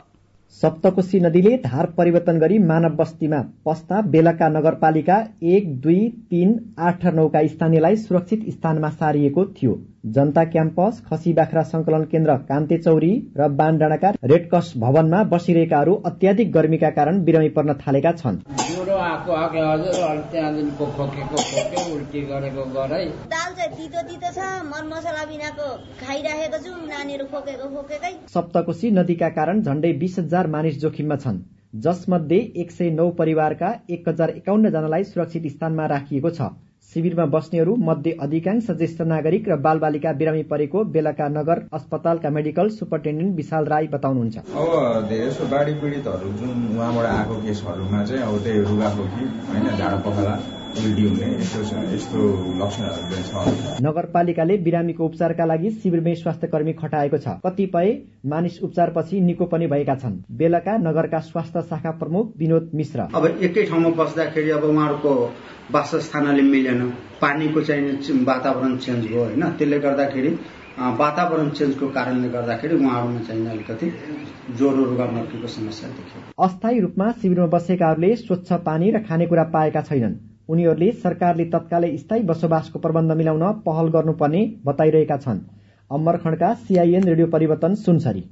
सप्तकोशी 0.65 1.19
नदीले 1.19 1.50
धार 1.57 1.86
परिवर्तन 1.98 2.38
गरी 2.39 2.57
मानव 2.60 2.95
बस्तीमा 2.95 3.41
पस्दा 3.65 4.01
बेलका 4.13 4.48
नगरपालिका 4.50 5.17
एक 5.55 5.67
दुई 5.81 6.00
तीन 6.29 6.55
आठ 6.79 7.05
नौका 7.15 7.45
स्थानीयलाई 7.48 7.95
सुरक्षित 7.95 8.50
स्थानमा 8.50 8.89
सारिएको 8.89 9.45
थियो। 9.57 9.74
जनता 10.05 10.43
क्याम्पस 10.43 11.01
खसी 11.05 11.31
बाख्रा 11.33 11.62
संकलन 11.63 12.03
केन्द्र 12.03 12.33
कान्ते 12.50 12.77
चौरी 12.77 13.07
र 13.38 13.47
बान 13.51 13.77
डाँडाका 13.77 14.09
रेडक्रस 14.24 14.74
भवनमा 14.77 15.21
बसिरहेकाहरू 15.24 15.95
अत्याधिक 16.05 16.51
गर्मीका 16.51 16.89
कारण 16.89 17.24
बिरामी 17.24 17.50
पर्न 17.50 17.74
थालेका 17.74 18.12
छन्। 18.12 18.38
सप्तकोशी 28.29 28.91
नदीका 28.91 29.29
कारण 29.29 29.62
झण्डै 29.62 29.93
बिस 29.93 30.19
हजार 30.19 30.47
मानिस 30.47 30.79
जोखिममा 30.81 31.15
छन्। 31.15 31.41
जसमध्ये 31.79 32.39
एक 32.55 32.71
सय 32.71 32.89
नौ 32.91 33.09
परिवारका 33.17 33.74
एक 33.89 34.09
हजार 34.09 34.29
एकाउन्न 34.29 34.69
जनालाई 34.69 35.03
सुरक्षित 35.03 35.47
स्थानमा 35.47 35.85
राखिएको 35.85 36.29
छ। 36.29 36.41
शिविरमा 36.95 37.23
बस्नेहरू 37.25 37.75
मध्ये 37.75 38.11
अधिकांश 38.21 38.69
ज्येष्ठ 38.71 39.01
नागरिक 39.01 39.47
र 39.49 39.55
बालबालिका 39.61 40.11
बिरामी 40.19 40.43
परेको 40.47 40.83
बेलाका 40.91 41.27
नगर 41.29 41.59
अस्पतालका 41.73 42.29
मेडिकल 42.29 42.67
सुपरिन्टेन्डेन्ट 42.71 43.35
विशाल 43.35 43.65
राई 43.67 43.87
बताउनुहुन्छ। 43.91 44.37
अब 44.55 45.09
धेरै 45.09 45.25
जस्तो 45.25 45.45
बाढी 45.51 45.73
पीडितहरू 45.81 46.31
जुन 46.39 46.53
उहाँबाट 46.71 47.05
आएको 47.05 47.35
केसहरूमा 47.43 48.03
चाहिँ 48.05 48.21
अब 48.23 48.37
त्यही 48.43 48.59
रुगाखोकी 48.63 49.25
होइन 49.49 49.67
झाडा 49.75 49.97
पखाला 50.07 50.35
नगरपालिकाले 53.82 54.58
बिरामीको 54.58 55.05
उपचारका 55.05 55.46
लागि 55.46 55.70
शिविरमै 55.72 56.15
स्वास्थ्य 56.15 56.48
कर्मी 56.48 56.74
खटाएको 56.74 57.17
छ। 57.17 57.27
कतिपय 57.46 57.88
मानिस 58.25 58.60
उपचारपछि 58.63 59.22
निको 59.22 59.46
पनि 59.46 59.67
भएका 59.67 59.96
छन्। 59.96 60.15
बेलका 60.32 60.74
नगरका 60.77 61.20
स्वास्थ्य 61.20 61.62
शाखा 61.62 61.91
प्रमुख 61.91 62.25
विनोद 62.38 62.65
मिश्र। 62.75 63.00
अब 63.15 63.25
एकै 63.41 63.63
ठाउँमा 63.65 63.89
बस्दाखेरि 64.03 64.50
अब 64.51 64.63
उहाँहरूको 64.63 65.13
वासस्थान 65.72 66.25
अलि 66.27 66.44
मिलेन। 66.51 66.82
पानीको 67.24 67.62
चाहिँ 67.62 68.24
वातावरण 68.25 68.77
चेन्ज 68.77 69.08
भयो 69.08 69.24
होइन। 69.24 69.44
त्यसले 69.55 69.79
गर्दाखेरि 69.79 70.32
वातावरण 70.75 71.50
चेन्जको 71.50 71.88
कारणले 71.88 72.29
गर्दाखेरि 72.29 72.75
उहाँहरूमा 72.75 73.22
चाहिँ 73.24 73.48
अलिकति 73.48 73.88
ज्वरो 74.58 74.84
रुगा 74.86 75.05
मर्कीको 75.05 75.48
समस्या 75.48 75.89
देखियो। 75.89 76.20
अस्थायी 76.44 76.79
रूपमा 76.79 77.12
शिविरमा 77.12 77.48
बसेकाहरूले 77.48 78.15
स्वच्छ 78.15 78.50
पानी 78.53 78.91
र 78.91 79.00
खानेकुरा 79.00 79.44
पाएका 79.55 79.82
छैनन्। 79.82 80.34
उनीहरूले 80.49 80.91
सरकारले 81.03 81.45
तत्कालै 81.51 81.91
स्थायी 81.97 82.23
बसोबासको 82.23 82.79
प्रबन्ध 82.79 83.11
मिलाउन 83.13 83.51
पहल 83.63 83.87
गर्नुपर्ने 83.89 84.41
बताइरहेका 84.65 85.17
छन्। 85.17 85.39
अमरखण्डका 85.91 86.53
सीआईएन 86.61 87.03
रेडियो 87.03 87.27
परिवर्तन 87.27 87.75
सुनसरी। 87.81 88.23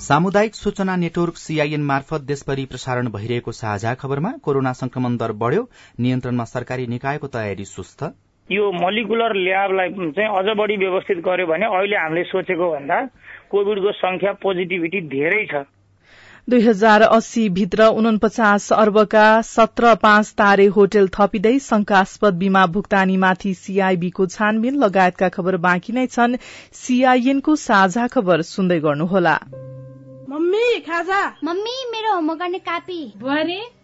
सामुदायिक 0.00 0.54
सूचना 0.54 0.94
नेटवर्क 0.96 1.36
सीआईएन 1.36 1.82
मार्फत 1.82 2.20
देशभरि 2.22 2.64
प्रसारण 2.64 3.08
भइरहेको 3.10 3.52
साझा 3.52 3.94
खबरमा 3.94 4.32
कोरोना 4.42 4.72
संक्रमण 4.72 5.16
दर 5.16 5.32
बढ़्यो। 5.42 5.62
नियन्त्रणमा 6.00 6.44
सरकारी 6.44 6.86
निकायको 6.86 7.26
तयारी 7.28 7.64
सुस्त। 7.64 8.04
यो 8.50 8.70
मोलिकुलर 8.72 9.34
ल्याबलाई 9.34 9.88
चाहिँ 9.88 10.28
अझ 10.38 10.56
बढी 10.56 10.76
व्यवस्थित 10.76 11.18
गर्यो 11.18 11.46
भने 11.46 11.66
अहिले 11.66 11.96
हामीले 11.96 12.24
सोचेको 12.24 12.70
भन्दा 12.70 13.00
कोविडको 13.50 13.92
संख्या 13.92 14.32
पोजिटिभिटी 14.42 15.00
धेरै 15.08 15.46
छ। 15.46 15.64
दुई 16.48 16.60
हजार 16.60 17.02
अस्सी 17.02 17.48
भित्र 17.48 17.84
उनपचास 17.98 18.72
अर्बका 18.72 19.24
सत्र 19.42 19.94
पाँच 19.94 20.32
तारे 20.38 20.66
होटल 20.66 21.08
थपिँदै 21.08 21.58
शंकास्पद 21.58 22.34
बीमा 22.34 22.66
भुक्तानीमाथि 22.66 23.54
सीआईबीको 23.54 24.26
छानबिन। 24.26 24.74
लगायतका 24.76 25.28
खबर 25.28 25.56
बाँकी 25.56 25.92
नै 25.92 26.06
छन्। 26.06 26.36
सीआईएनको 26.72 27.56
साझा 27.56 28.06
खबर 28.06 28.42
सुन्दै 28.42 28.78
गर्नुहोला। 28.80 29.38
मम्मी 30.28 30.80
खाजा? 30.80 31.22
मम्मी 31.44 31.76
मेरो 31.92 32.14
होमवर्क 32.14 32.38
गर्ने 32.38 32.58
कापी। 32.58 33.00
बुहारी? 33.18 33.60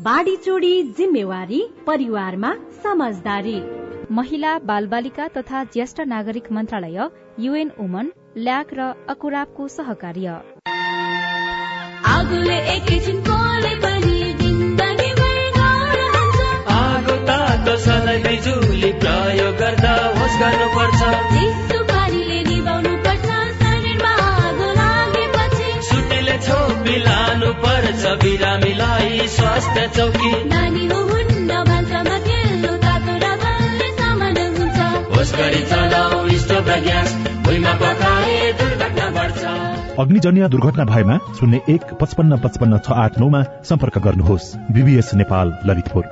बाढी 0.00 0.36
चोडी 0.36 0.82
जिम्मेवारी 0.82 1.68
परिवारमा 1.86 2.54
समझदारी। 2.82 3.62
महिला 4.10 4.58
बालबालिका 4.58 5.28
तथा 5.28 5.64
ज्येष्ठ 5.64 6.00
नागरिक 6.00 6.52
मन्त्रालय 6.52 7.08
युएन 7.40 7.70
वुमन 7.80 8.12
ल्याक 8.36 8.66
र 8.74 8.94
अकुराबको 9.08 9.68
सहकार्य। 9.68 10.40
स्वास्थ्य 29.54 29.82
चौकी 29.96 30.30
नानी 30.44 30.86
हो 30.86 30.96
हुन्न 31.08 31.58
भान्सामा 31.66 32.16
खेल्नु 32.22 32.70
तातो 32.84 33.12
र 33.22 33.28
बलले 33.42 33.88
सामान 33.98 34.38
हुन्छ 34.54 34.78
होस् 35.12 35.34
गरी 35.36 35.60
चलाऊ 35.72 36.38
स्टोभ 36.40 36.70
र 36.70 36.78
ग्यास 36.86 37.14
भुइँमा 37.44 37.74
पकाए 37.82 38.50
दुर्घटना 38.60 39.06
बढ्छ 39.18 39.42
अग्निजन्य 40.02 40.48
दुर्घटना 40.54 40.84
भएमा 40.90 41.18
शून्य 41.38 41.60
एक 41.76 41.94
पचपन्न 42.02 42.40
पचपन्न 42.44 42.82
छ 42.82 42.98
आठ 43.04 43.18
नौमा 43.20 43.42
सम्पर्क 43.70 43.98
गर्नुहोस्। 44.06 44.52
बीबीएस 44.74 45.14
नेपाल 45.22 45.56
ललितपुर। 45.70 46.04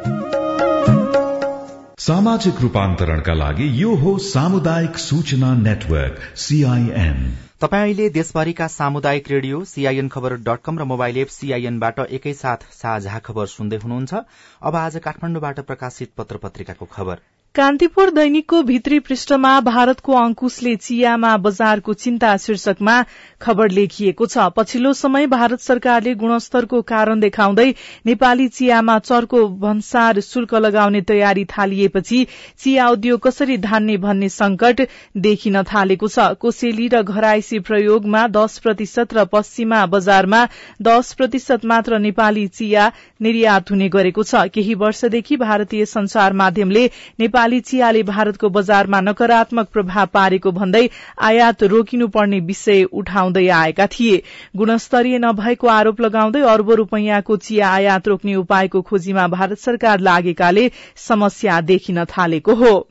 सामाजिक 1.98 2.60
रूपान्तरणका 2.62 3.34
लागि 3.42 3.72
यो 3.82 3.94
हो 4.04 4.18
सामुदायिक 4.32 5.06
सूचना 5.10 5.54
नेटवर्क 5.66 6.28
सीआईएन 6.44 7.18
तपाईँ 7.62 7.82
अहिले 7.82 8.08
देशभरिका 8.10 8.66
सामुदायिक 8.66 9.28
रेडियो 9.30 9.62
सीआईएन 9.64 10.08
खबर 10.08 10.34
डट 10.46 10.62
कम 10.64 10.78
र 10.78 10.84
मोबाइल 10.84 11.18
एप 11.18 11.28
सीआईएनबाट 11.28 12.00
एकैसाथ 12.18 12.64
साझा 12.72 13.18
खबर 13.20 13.46
सुन्दै 13.52 13.76
हुनुहुन्छ। 13.76 14.22
अब 14.62 14.76
आज 14.76 14.96
काठमाडौँबाट 15.04 15.60
प्रकाशित 15.68 16.12
पत्र 16.16 16.36
पत्रिकाको 16.42 16.88
खबर। 16.92 17.22
कान्तिपुर 17.54 18.10
दैनिकको 18.10 18.62
भित्री 18.62 18.98
पृष्ठमा 18.98 19.48
भारतको 19.60 20.12
अंकुशले 20.16 20.74
चियामा 20.76 21.36
बजारको 21.36 21.94
चिन्ता 21.94 22.36
शीर्षकमा 22.36 22.94
खबर 23.40 23.70
लेखिएको 23.70 24.26
छ। 24.26 24.46
पछिल्लो 24.56 24.92
समय 24.92 25.26
भारत 25.26 25.60
सरकारले 25.60 26.14
गुणस्तरको 26.14 26.80
कारण 26.82 27.20
देखाउँदै 27.20 27.66
नेपाली 28.06 28.46
चियामा 28.48 28.98
चर्को 29.00 29.46
भन्सार 29.58 30.20
शुल्क 30.20 30.54
लगाउने 30.56 31.00
तयारी 31.02 31.44
थालिएपछि 31.44 32.24
चिया 32.58 32.88
उद्योग 32.88 33.20
कसरी 33.20 33.58
धान्ने 33.58 33.96
भन्ने 33.98 34.28
संकट 34.30 34.80
देखिन 35.18 35.62
थालेको 35.64 36.08
छ। 36.08 36.32
कोसेली 36.40 36.88
र 36.88 37.02
घराइसी 37.04 37.58
प्रयोगमा 37.60 38.26
दश 38.30 38.58
प्रतिशत 38.64 39.14
र 39.14 39.24
पश्चिमा 39.28 39.84
बजारमा 39.88 40.42
दश 40.82 41.12
प्रतिशत 41.12 41.64
मात्र 41.66 41.98
नेपाली 41.98 42.46
चिया 42.48 42.90
निर्यात 43.20 43.70
हुने 43.70 43.88
गरेको 43.90 44.22
छ। 44.24 44.48
केही 44.48 44.74
वर्षदेखि 44.86 45.36
भारतीय 45.36 45.84
संचार 45.92 46.32
माध्यमले 46.42 46.88
नेपाली 47.20 47.40
चियाले 47.60 48.02
भारतको 48.02 48.48
बजारमा 48.48 49.00
नकारात्मक 49.00 49.68
प्रभाव 49.68 50.06
पारेको 50.06 50.50
भन्दै 50.50 50.88
आयात 51.20 51.62
रोकिनुपर्ने 51.62 52.40
विषय 52.40 52.82
उठाउँदै 52.84 53.48
आएका 53.48 53.86
थिए। 53.86 54.22
गुणस्तरीय 54.56 55.18
नभएको 55.18 55.68
आरोप 55.68 56.00
लगाउँदै 56.00 56.40
अर्बो 56.40 56.74
रूपैयाँको 56.74 57.36
चिया 57.36 57.70
आयात 57.70 58.08
रोक्ने 58.08 58.34
उपायको 58.34 58.82
खोजीमा 58.82 59.28
भारत 59.28 59.58
सरकार 59.58 60.00
लागेकाले 60.00 60.70
समस्या 60.96 61.60
देखिन 61.60 62.04
थालेको 62.04 62.54
हो। 62.54 62.88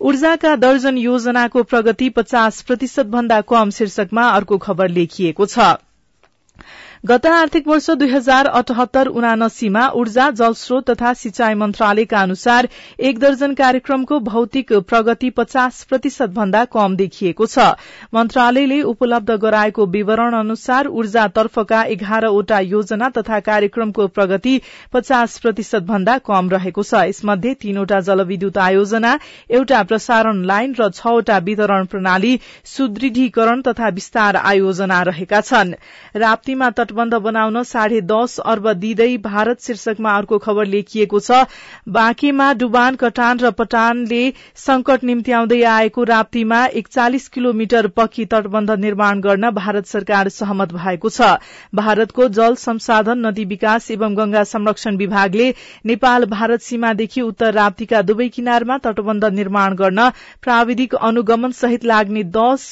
ऊर्जाका 0.00 0.56
दर्जन 0.56 0.98
योजनाको 0.98 1.62
प्रगति 1.62 2.08
पचास 2.08 2.62
प्रतिशत 2.62 3.06
भन्दा 3.06 3.40
कम 3.40 3.70
शीर्षकमा 3.70 4.28
अर्को 4.28 4.58
खबर 4.58 4.88
लेखिएको 4.88 5.46
छ। 5.46 5.58
गत 7.04 7.26
आर्थिक 7.26 7.66
वर्ष 7.68 7.88
दुई 7.90 8.08
हजार 8.10 8.46
अठहत्तर 8.48 9.06
उनासीमा 9.08 9.86
ऊर्जा 9.96 10.28
जलस्रोत 10.30 10.88
तथा 10.90 11.12
सिंचाई 11.14 11.54
मन्त्रालयका 11.54 12.20
अनुसार 12.20 12.68
एक 13.00 13.18
दर्जन 13.18 13.52
कार्यक्रमको 13.54 14.18
भौतिक 14.20 14.72
प्रगति 14.84 15.30
पचास 15.30 15.82
प्रतिशत 15.84 16.30
भन्दा 16.30 16.64
कम 16.66 16.96
देखिएको 16.96 17.46
छ। 17.46 17.66
मन्त्रालयले 18.14 18.80
उपलब्ध 18.84 19.30
गराएको 19.36 19.86
विवरण 19.88 20.34
अनुसार 20.34 20.86
ऊर्जातर्फका 20.88 21.82
एघारवटा 21.88 22.58
योजना 22.62 23.08
तथा 23.18 23.38
कार्यक्रमको 23.40 24.06
प्रगति 24.08 24.60
पचास 24.92 25.38
प्रतिशत 25.38 25.86
भन्दा 25.92 26.18
कम 26.26 26.50
रहेको 26.50 26.82
छ। 26.82 27.04
यसमध्ये 27.04 27.54
तीनवटा 27.62 28.00
जलविद्युत 28.10 28.58
आयोजना 28.58 29.14
एउटा 29.50 29.82
प्रसारण 29.84 30.42
लाइन 30.44 30.74
र 30.80 30.90
छवटा 30.90 31.38
वितरण 31.46 31.84
प्रणाली 31.86 32.38
सुदृढीकरण 32.66 33.62
तथा 33.62 33.88
विस्तार 33.94 34.36
आयोजना 34.44 35.02
रहेका 35.04 35.40
छन्। 35.42 35.74
राप्तीमा 36.18 36.70
तटबन्ध 36.88 37.14
बनाउन 37.20 37.62
साढे 37.64 38.00
दश 38.02 38.38
अर्ब 38.46 38.66
दिँदै 38.74 39.16
भारत 39.20 39.60
शीर्षकमा 39.62 40.12
अर्को 40.16 40.36
खबर 40.40 40.66
लेखिएको 40.66 41.18
छ। 41.20 41.40
बाँकेमा 41.88 42.46
डुबान 42.54 42.94
कटान 42.96 43.38
र 43.38 43.50
पटानले 43.52 44.20
संकट 44.56 45.04
निम्त्याउँदै 45.04 45.60
आएको 45.70 46.04
राप्तीमा 46.04 46.64
एकचालिस 46.74 47.28
किलोमिटर 47.28 47.86
पक्की 47.92 48.24
तटबन्ध 48.26 48.70
निर्माण 48.80 49.20
गर्न 49.20 49.50
भारत 49.52 49.86
सरकार 49.86 50.28
सहमत 50.30 50.72
भएको 50.72 51.08
छ। 51.10 51.28
भारतको 51.74 52.28
जल 52.30 52.54
संसाधन 52.56 53.26
नदी 53.26 53.44
विकास 53.44 53.90
एवं 53.90 54.16
गंगा 54.16 54.44
संरक्षण 54.46 54.96
विभागले 54.96 55.50
नेपाल 55.86 56.24
भारत 56.30 56.60
सीमादेखि 56.62 57.20
उत्तर 57.22 57.52
राप्तीका 57.54 58.02
दुवै 58.04 58.28
किनारमा 58.30 58.78
तटबन्ध 58.80 59.24
निर्माण 59.34 59.74
गर्न 59.74 60.08
प्राविधिक 60.42 60.94
अनुगमन 61.02 61.52
सहित 61.60 61.84
लाग्ने 61.84 62.24
दश 62.32 62.66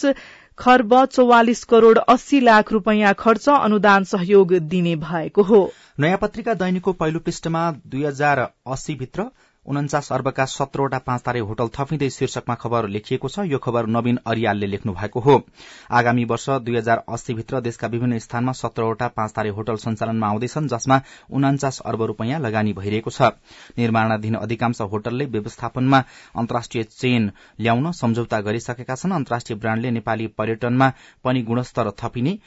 खर्ब 0.59 1.05
चौवालिस 1.05 1.64
करोड़ 1.64 1.99
अस्सी 1.99 2.40
लाख 2.40 2.73
रूपियाँ 2.73 3.14
खर्च 3.14 3.49
अनुदान 3.49 4.05
सहयोग 4.05 4.53
दिने 4.53 4.95
भएको 4.97 5.42
हो। 5.42 5.73
नयाँ 6.01 6.19
पत्रिका 6.19 6.55
दैनिकको 6.55 6.92
पहिलो 6.92 7.19
पृष्ठमा 7.19 7.71
दुई 7.87 8.05
हजार 8.05 8.38
अस्सी 8.66 8.95
भित्र 8.95 9.25
उन्चास 9.66 10.12
अर्बका 10.12 10.44
सत्रवटा 10.46 10.98
पाँच 10.98 11.22
तारे 11.22 11.40
होटल 11.40 11.68
थपिँदै 11.74 12.09
शीर्षकमा 12.11 12.55
खबर 12.55 12.88
लेखिएको 12.88 13.29
छ। 13.29 13.46
यो 13.46 13.59
खबर 13.59 13.87
नवीन 13.87 14.18
अरियालले 14.26 14.66
लेख्नु 14.66 14.92
भएको 14.92 15.20
हो। 15.20 15.42
आगामी 15.90 16.24
वर्ष 16.24 16.48
दुई 16.62 16.76
हजार 16.76 17.02
अस्सी 17.09 17.35
भित्र 17.35 17.61
देशका 17.61 17.87
विभिन्न 17.87 18.18
स्थानमा 18.18 18.52
सत्रवटा 18.52 19.09
पाँच 19.09 19.33
तारे 19.33 19.50
होटल 19.50 19.76
सञ्चालनमा 19.76 20.26
आउँदैछन् 20.26 20.68
जसमा 20.68 21.00
उनाचास 21.31 21.81
अर्ब 21.83 22.02
रूपियाँ 22.05 22.40
लगानी 22.40 22.72
भइरहेको 22.72 23.11
छ। 23.11 23.35
निर्माणाधीन 23.79 24.35
अधिकांश 24.37 24.81
होटलले 24.83 25.24
व्यवस्थापनमा 25.26 26.02
अन्तर्राष्ट्रिय 26.35 26.85
चेन 26.85 27.31
ल्याउन 27.61 27.90
सम्झौता 27.92 28.40
गरिसकेका 28.40 28.94
छन्। 28.94 29.12
अन्तर्राष्ट्रिय 29.12 29.59
ब्राण्डले 29.59 29.90
नेपाली 29.90 30.26
पर्यटनमा 30.38 30.92
पनि 31.24 31.42
गुणस्तर 31.42 31.90
थपिने 31.98 32.38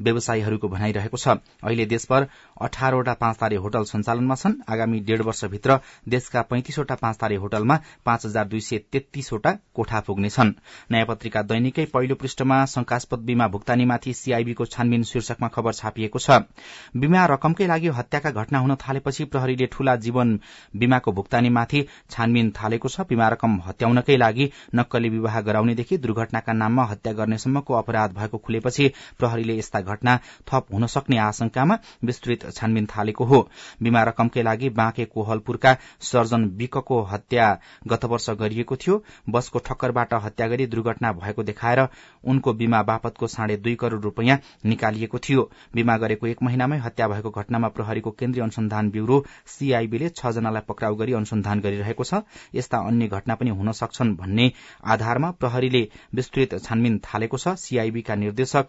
व्यवसायीहरूको 0.00 0.68
भनाइरहेको 0.68 1.16
छ। 1.16 1.28
अहिले 1.62 1.86
देशभर 1.86 2.26
अठारवटा 2.60 3.14
पाँच 3.14 3.36
तारे 3.36 3.56
होटल 3.56 3.84
सञ्चालनमा 3.86 4.34
छन्। 4.34 4.54
आगामी 4.68 5.00
डेढ़ 5.00 5.22
वर्षभित्र 5.22 5.78
देशका 6.08 6.42
पैंतिसवटा 6.42 6.94
पाँच 6.94 7.16
तारे 7.16 7.36
होटलमा 7.36 7.78
पाँच 8.06 8.26
हजार 8.26 8.46
दुई 8.46 8.60
सय 8.60 8.78
तेत्तीसवटा 8.92 9.52
कोठा 9.74 10.00
पुग्नेछन्। 10.00 10.52
नयाँ 10.90 11.06
पत्रिका 11.06 11.42
दैनिकै 11.44 11.84
पहिलो 11.86 12.14
पृष्ठमा 12.16 12.64
शंकास्पद 12.66 13.18
बीमा 13.26 13.48
भुक्तानीमाथि 13.48 14.12
सीआईबीको 14.14 14.64
छानबिन 14.66 15.02
शीर्षकमा 15.04 15.48
खबर 15.48 15.72
छापिएको 15.74 16.18
छ। 16.18 16.40
बीमा 16.96 17.24
रकमकै 17.26 17.66
लागि 17.66 17.88
हत्याका 17.96 18.30
घटना 18.32 18.58
हुन 18.58 18.74
थालेपछि 18.78 19.24
प्रहरीले 19.26 19.66
ठूला 19.66 19.96
जीवन 19.96 20.38
बीमाको 20.76 21.12
भुक्तानीमाथि 21.12 21.86
छानबिन 22.10 22.50
थालेको 22.52 22.88
छ। 22.88 23.00
बीमा 23.08 23.28
रकम 23.28 23.60
हत्याउनकै 23.66 24.16
लागि 24.16 24.50
नक्कली 24.74 25.08
विवाह 25.08 25.40
गराउनेदेखि 25.40 25.98
दुर्घटनाका 25.98 26.52
नाममा 26.54 26.84
हत्या 26.86 27.12
गर्नेसम्मको 27.12 27.74
अपराध 27.74 28.14
भएको 28.14 28.38
खुलेपछि 28.38 28.90
प्रहरीले 29.18 29.58
यस्ता 29.58 29.80
घटना 29.86 30.18
थप 30.48 30.66
हुन 30.72 30.86
सक्ने 30.88 31.18
आशंकामा 31.20 31.78
विस्तृत 32.04 32.50
छानबिन 32.50 32.86
थालेको 32.88 33.24
हो। 33.24 33.40
बीमा 33.82 34.02
रकमकै 34.04 34.42
लागि 34.42 34.68
बाँके 34.72 35.04
कोहलपुरका 35.06 35.76
सर्जन 36.02 36.44
विकको 36.56 37.02
हत्या 37.04 37.46
गत 37.88 38.04
वर्ष 38.06 38.30
गरिएको 38.40 38.76
थियो। 38.76 39.02
बसको 39.30 39.58
ठक्करबाट 39.66 40.14
हत्या 40.24 40.46
गरी 40.48 40.66
दुर्घटना 40.68 41.12
भएको 41.14 41.42
देखाएर 41.44 41.86
उनको 42.24 42.52
बीमा 42.54 42.82
बापतको 42.84 43.26
साढे 43.28 43.56
दुई 43.58 43.74
करोड़ 43.76 44.00
रूपियाँ 44.02 44.38
निकालिएको 44.66 45.18
थियो। 45.18 45.50
बीमा 45.74 45.96
गरेको 45.98 46.26
एक 46.26 46.42
महिनामै 46.42 46.78
हत्या 46.78 47.08
भएको 47.08 47.30
घटनामा 47.32 47.68
प्रहरीको 47.68 48.10
केन्द्रीय 48.12 48.42
अनुसन्धान 48.42 48.90
ब्यूरो 48.90 49.24
सीआईबीले 49.48 50.08
छ 50.10 50.32
जनालाई 50.32 50.62
पक्राउ 50.68 50.94
गरी 50.96 51.12
अनुसन्धान 51.14 51.60
गरिरहेको 51.60 52.04
छ। 52.04 52.22
यस्ता 52.54 52.78
अन्य 52.86 53.08
घटना 53.08 53.34
पनि 53.34 53.50
हुन 53.52 53.72
सक्छन् 53.74 54.16
भन्ने 54.16 54.50
आधारमा 54.84 55.30
प्रहरीले 55.40 55.82
विस्तृत 56.14 56.58
छानबिन 56.58 56.98
थालेको 57.04 57.36
छ। 57.38 57.54
सीआईबीका 57.56 58.14
निर्देशक 58.16 58.66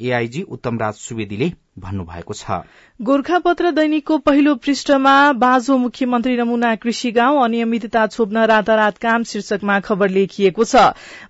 एआईजी 0.00 0.42
उत्तमराज 0.56 0.94
सुवेदीले 0.94 1.50
भन्नुभएको 1.80 2.34
छ। 2.34 2.62
गोर्खापत्र 3.00 3.70
दैनिकको 3.70 4.16
पहिलो 4.20 4.54
पृष्ठमा 4.56 5.14
बाजो 5.34 5.76
मुख्यमन्त्री 5.78 6.36
नमूना 6.36 6.74
कृषि 6.76 7.10
गाउँ 7.10 7.42
अनियमितता 7.44 8.06
छोप्न 8.06 8.44
रातारात 8.46 8.98
काम 8.98 9.22
शीर्षकमा 9.24 9.78
खबर 9.80 10.10
लेखिएको 10.10 10.64
छ। 10.64 10.82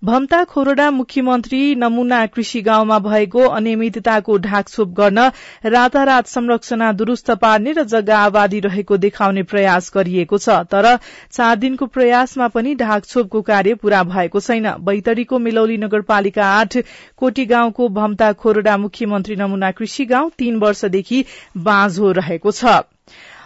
भम्ता 0.05 0.43
खोरडा 0.45 0.91
मुख्यमन्त्री 0.91 1.61
नमूना 1.75 2.25
कृषि 2.29 2.61
गाउँमा 2.63 2.99
भएको 3.01 3.47
अनियमितताको 3.51 4.39
ढाकछोप 4.41 4.89
गर्न 4.95 5.31
रातारात 5.67 6.27
संरचना 6.27 6.91
दुरूस्त 6.95 7.31
पार्ने 7.39 7.73
र 7.73 7.85
जग्गा 7.85 8.19
आबादी 8.21 8.61
रहेको 8.61 8.97
देखाउने 8.99 9.43
प्रयास 9.45 9.91
गरिएको 9.95 10.39
छ। 10.39 10.59
तर 10.67 10.97
चार 11.31 11.57
दिनको 11.57 11.87
प्रयासमा 11.89 12.49
पनि 12.51 12.75
ढाकछोपको 12.77 13.43
कार्य 13.43 13.75
पूरा 13.77 14.03
भएको 14.05 14.41
छैन। 14.41 14.69
बैतडीको 14.81 15.39
मिलौली 15.41 15.77
नगरपालिका 15.79 16.47
आठ 16.51 16.77
कोटी 17.17 17.47
गाउँको 17.47 17.89
भम्ता 17.91 18.33
खोरडा 18.35 18.77
मुख्यमन्त्री 18.79 19.37
नमूना 19.37 19.71
कृषि 19.73 20.05
गाउँ 20.07 20.31
तीन 20.41 20.59
वर्षदेखि 20.61 21.25
बाँझो 21.65 22.13
रहेको 22.15 22.51
छ। 22.53 22.81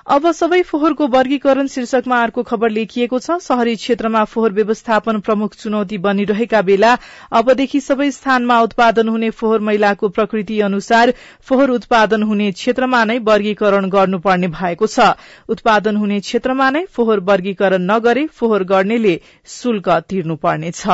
अब 0.07 0.27
सबै 0.33 0.61
फोहोरको 0.63 1.07
वर्गीकरण 1.09 1.67
शीर्षकमा 1.67 2.17
अर्को 2.23 2.43
खबर 2.45 2.71
लेखिएको 2.71 3.19
छ। 3.19 3.37
शहरी 3.41 3.77
क्षेत्रमा 3.77 4.25
फोहोर 4.25 4.53
व्यवस्थापन 4.53 5.21
प्रमुख 5.21 5.55
चुनौती 5.57 5.99
बनिरहेका 5.99 6.61
बेला 6.63 6.91
अबदेखि 7.33 7.81
सबै 7.81 8.11
स्थानमा 8.11 8.61
उत्पादन 8.63 9.09
हुने 9.09 9.31
फोहोर 9.33 9.65
मैलाको 9.69 10.09
प्रकृति 10.11 10.61
अनुसार 10.61 11.13
फोहोर 11.49 11.71
उत्पादन 11.71 12.23
हुने 12.23 12.51
क्षेत्रमा 12.53 13.01
नै 13.05 13.19
वर्गीकरण 13.25 13.89
गर्नुपर्ने 13.89 14.49
भएको 14.53 14.87
छ। 14.89 15.09
उत्पादन 15.49 15.97
हुने 15.97 16.21
क्षेत्रमा 16.21 16.69
नै 16.71 16.85
फोहोर 16.93 17.25
वर्गीकरण 17.25 17.91
नगरे 17.91 18.27
फोहोर 18.35 18.65
गर्नेले 18.67 19.17
शुल्क 19.55 19.89
तिर्नुपर्नेछ। 20.09 20.87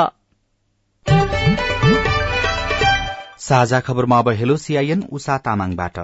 साझा 3.41 3.79
खबरमा 3.81 4.19
अब 4.19 4.29
हेलो 4.39 4.55
सीआईएन 4.57 5.03
उषा 5.13 5.37
तामाङबाट। 5.45 5.99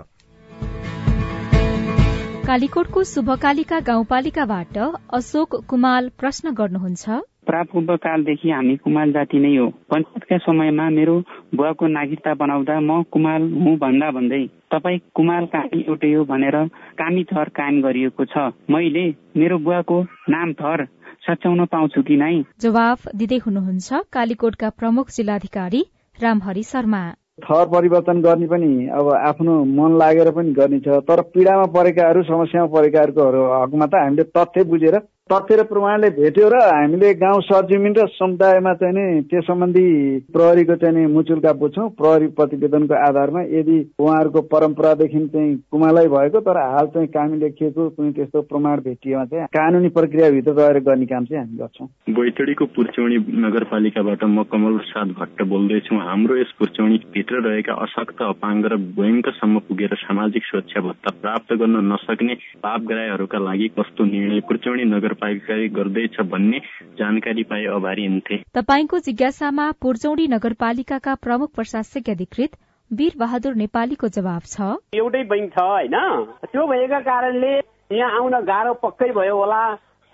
कालीकोटको 2.46 3.02
शुभकालिका 3.04 3.80
गाउँपालिकाबाट 3.80 4.78
अशोक 5.12 5.56
कुमाल 5.68 6.08
प्रश्न 6.18 6.52
गर्नुहुन्छ। 6.52 7.18
प्रापूर्व 7.46 7.96
कालदेखि 7.96 8.50
हामी 8.50 8.76
कुमाल 8.76 9.12
जाति 9.12 9.38
नै 9.38 9.50
हो। 9.56 9.66
पञ्चायतका 9.92 10.38
समयमा 10.38 10.88
मेरो 10.90 11.16
बुवाको 11.54 11.86
नागरिकता 11.88 12.34
बनाउँदा 12.34 12.78
म 12.80 13.02
कुमाल 13.12 13.42
हुँ 13.58 13.76
भन्दा 13.84 14.10
भन्दै 14.16 14.40
तपाईँ 14.72 14.98
कुमाल 15.14 15.46
कामी 15.52 15.82
एउटै 15.82 16.12
हो 16.14 16.24
भनेर 16.24 16.56
कामी 16.96 17.24
थर 17.24 17.48
कायम 17.52 17.82
गरिएको 17.82 18.24
छ। 18.24 18.46
मैले 18.70 19.04
मेरो 19.36 19.58
बुवाको 19.58 20.00
नाम 20.30 20.52
थर 20.62 20.84
सच्याउन 21.28 21.64
पाउँछु 21.66 22.02
कि 22.02 22.16
नै? 22.16 22.32
जवाफ 22.60 23.06
दिँदै 23.14 23.38
हुनुहुन्छ 23.46 24.02
कालीकोटका 24.12 24.70
प्रमुख 24.80 25.10
जिल्लाधिकारी 25.10 25.84
रामहरि 26.18 26.62
शर्मा। 26.62 27.04
थर 27.38 27.64
परिवर्तन 27.68 28.20
गर्ने 28.20 28.46
पनि 28.46 28.86
अब 28.90 29.08
आफ्नो 29.12 29.54
मन 29.70 29.96
लागेर 29.98 30.30
पनि 30.30 30.52
गर्ने 30.52 30.78
छ 30.80 31.00
तर 31.04 31.20
पीडामा 31.30 31.64
परेकाहरू 31.72 32.22
समस्यामा 32.22 32.66
परेकाहरूको 32.72 33.26
हकमा 33.54 33.86
त 33.86 34.00
हामीले 34.00 34.24
तथ्य 34.32 34.64
बुझेर 34.64 34.96
तथ्य 35.26 35.56
र 35.56 35.62
प्रमाणले 35.66 36.08
भेट्यो 36.14 36.48
र 36.48 36.58
हामीले 36.62 37.08
गाउँ 37.18 37.40
सरजमिन 37.42 37.94
र 37.98 38.06
समुदायमा 38.14 38.72
चाहिँ 38.78 38.94
नि 38.94 39.22
त्यस 39.26 39.44
सम्बन्धी 39.44 39.86
प्रहरीको 40.30 40.74
चाहिँ 40.78 40.94
नि 40.96 41.06
मुचुल्का 41.10 41.52
बुझ्छौँ। 41.62 41.88
प्रहरी 41.98 42.26
प्रतिवेदनको 42.38 42.94
आधारमा 42.94 43.42
यदि 43.50 43.78
उहाँहरूको 43.98 44.40
परम्परादेखि 44.54 45.26
चाहिँ 45.26 45.56
कुमालै 45.66 46.06
भएको 46.14 46.40
तर 46.46 46.58
हाल 46.58 46.86
चाहिँ 46.94 47.08
कामी 47.10 47.38
लेखिएको 47.38 47.88
कुनै 47.98 48.12
त्यस्तो 48.14 48.42
प्रमाण 48.46 48.80
भेटिएमा 48.86 49.24
चाहिँ 49.26 49.46
कानुनी 49.50 49.88
प्रक्रियाभित्र 49.98 50.54
रहेर 50.54 50.78
गर्ने 50.86 51.06
काम 51.10 51.24
चाहिँ 51.26 51.42
हामी 51.42 51.58
गर्छौँ। 51.58 51.88
बैतडीको 52.14 52.64
पुर्चौडी 52.78 53.18
नगरपालिकाबाट 53.46 54.24
म 54.30 54.46
कमल 54.46 54.78
प्रसाद 54.78 55.08
भट्ट 55.18 55.42
बोल्दैछु। 55.42 55.98
हाम्रो 56.06 56.38
यस 56.38 56.54
पुर्चौडी 56.54 57.02
भित्र 57.10 57.42
रहेका 57.42 57.74
अशक्त 57.82 58.22
अपाङ्ग 58.30 58.70
र 58.70 58.78
भयङ्करसम्म 58.94 59.58
पुगेर 59.66 59.98
सामाजिक 60.06 60.42
सुरक्षा 60.54 60.86
भत्ता 60.86 61.16
प्राप्त 61.18 61.52
गर्न 61.58 61.84
नसक्ने 61.90 62.34
पापग्राहीहरूका 62.62 63.38
लागि 63.50 63.68
कस्तो 63.74 64.04
निर्णय? 64.14 64.40
पुर्चौडी 64.46 64.84
नगर 64.94 65.14
नगरपालिकाले 65.16 65.68
गर्दैछ 65.68 66.20
भन्ने 66.20 66.58
जानकारी 66.98 67.42
पाए 67.42 67.64
आभारी 67.66 68.06
हुन्थे। 68.06 68.36
तपाईँको 68.54 68.98
जिज्ञासामा 68.98 69.70
पुर्चौडी 69.80 70.26
नगरपालिकाका 70.28 71.14
प्रमुख 71.14 71.54
प्रशासक 71.56 72.10
अधिकृत 72.10 72.56
वीर 72.90 73.12
बहादुर 73.16 73.54
नेपालीको 73.54 74.08
जवाब 74.08 74.42
छ। 74.44 74.76
एउटै 74.94 75.22
बैंक 75.24 75.52
छ 75.52 75.58
होइन? 75.58 75.96
त्यो 76.44 76.66
भएका 76.66 77.00
कारणले 77.00 77.52
यहाँ 77.92 78.10
आउन 78.20 78.34
गाह्रो 78.44 78.74
पक्कै 78.84 79.10
भयो 79.16 79.36
होला। 79.36 79.62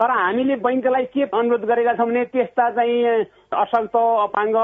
तर 0.03 0.11
हामीले 0.11 0.55
बैङ्कलाई 0.59 1.05
के 1.15 1.23
अनुरोध 1.31 1.65
गरेका 1.71 1.93
छौँ 1.95 2.07
भने 2.07 2.25
त्यस्ता 2.35 2.71
चाहिँ 2.75 3.23
अशक्त 3.55 3.95
अपाङ्ग 3.95 4.57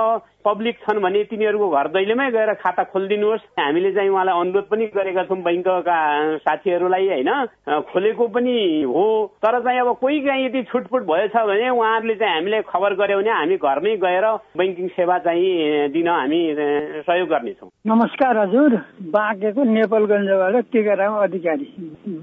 पब्लिक 0.45 0.77
छन् 0.83 0.99
भने 0.99 1.23
तिनीहरूको 1.31 1.69
घर 1.71 1.89
दैलेमै 1.95 2.31
गएर 2.35 2.53
खाता 2.59 2.83
खोलिदिनुहोस्। 2.91 3.45
हामीले 3.61 3.93
चाहिँ 3.95 4.11
उहाँलाई 4.11 4.41
अनुरोध 4.41 4.67
पनि 4.67 4.87
गरेका 4.97 5.23
छौँ 5.31 5.39
बैङ्कका 5.39 5.99
साथीहरूलाई 6.43 7.07
होइन? 7.09 7.31
खोलेको 7.93 8.27
पनि 8.35 8.83
हो। 8.83 9.05
तर 9.39 9.61
चाहिँ 9.63 9.81
अब 9.81 9.95
कोही 10.03 10.21
काहीँ 10.27 10.47
यदि 10.47 10.63
छुटपुट 10.73 11.03
भएछ 11.07 11.37
भने 11.37 11.69
उहाँहरूले 11.71 12.15
चाहिँ 12.15 12.35
हामीले 12.35 12.63
खबर 12.67 12.95
गर्यो 12.99 13.19
भने 13.19 13.31
हामी 13.31 13.57
घरमै 13.63 13.97
गएर 14.03 14.27
बैङ्किङ 14.59 14.89
सेवा 14.99 15.19
चाहिँ 15.23 15.89
दिन 15.95 16.09
हामी 16.09 16.41
सहयोग 17.07 17.29
गर्नेछौँ। 17.29 17.71
नमस्कार 17.87 18.39
हजुर। 18.39 18.77
बाँकेको 19.15 19.65
नेपालगञ्जबाट 19.65 20.65
टिकाराम 20.73 21.15
अधिकारी। 21.23 21.69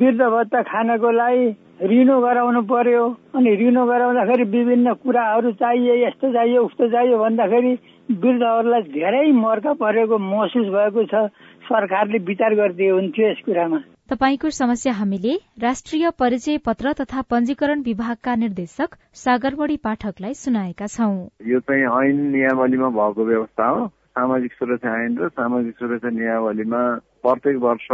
वृद्ध 0.02 0.22
भत्ता 0.22 0.62
खानको 0.64 1.12
लागि 1.12 1.46
रिनो 1.82 2.20
गराउनु 2.22 2.62
पर्यो 2.72 3.04
अनि 3.36 3.56
रिनो 3.56 3.86
गराउँदाखेरि 3.86 4.44
विभिन्न 4.44 4.94
कुराहरू 5.04 5.52
चाहियो 5.52 5.96
यस्तो 5.96 6.32
चाहियो 6.34 6.64
उस्तो 6.66 6.88
चाहियो 6.88 7.18
भन्दाखेरि 7.20 7.74
वृद्धहरूलाई 8.12 8.82
धेरै 8.96 9.32
मर्का 9.32 9.74
परेको 9.74 10.18
महसुस 10.18 10.68
भएको 10.72 11.04
छ। 11.04 11.28
सरकारले 11.68 12.18
विचार 12.18 12.56
गरिदिए 12.56 12.90
हुन्थ्यो 12.90 13.28
यस 13.28 13.42
कुरामा। 13.46 13.80
तपाईँको 14.10 14.50
समस्या 14.50 14.94
हामीले 14.94 15.34
राष्ट्रिय 15.62 16.10
परिचय 16.20 16.58
पत्र 16.66 16.94
तथा 16.94 17.22
पञ्जीकरण 17.22 17.82
विभागका 17.82 18.36
निर्देशक 18.36 18.96
सागरबडी 19.26 19.78
पाठकलाई 19.84 20.34
सुनाएका 20.34 20.88
छौं। 20.88 21.14
यो 21.44 21.60
चाहिँ 21.60 21.84
ऐन 21.84 22.18
नियमावलीमा 22.32 22.90
भएको 22.90 23.26
व्यवस्था 23.26 23.68
हो। 23.68 23.88
सामाजिक 23.88 24.52
सुरक्षा 24.54 24.92
ऐन 25.04 25.18
र 25.18 25.28
सामाजिक 25.28 25.76
सुरक्षा 25.76 26.10
नियमावलीमा 26.10 26.82
प्रत्येक 27.26 27.58
वर्ष 27.58 27.88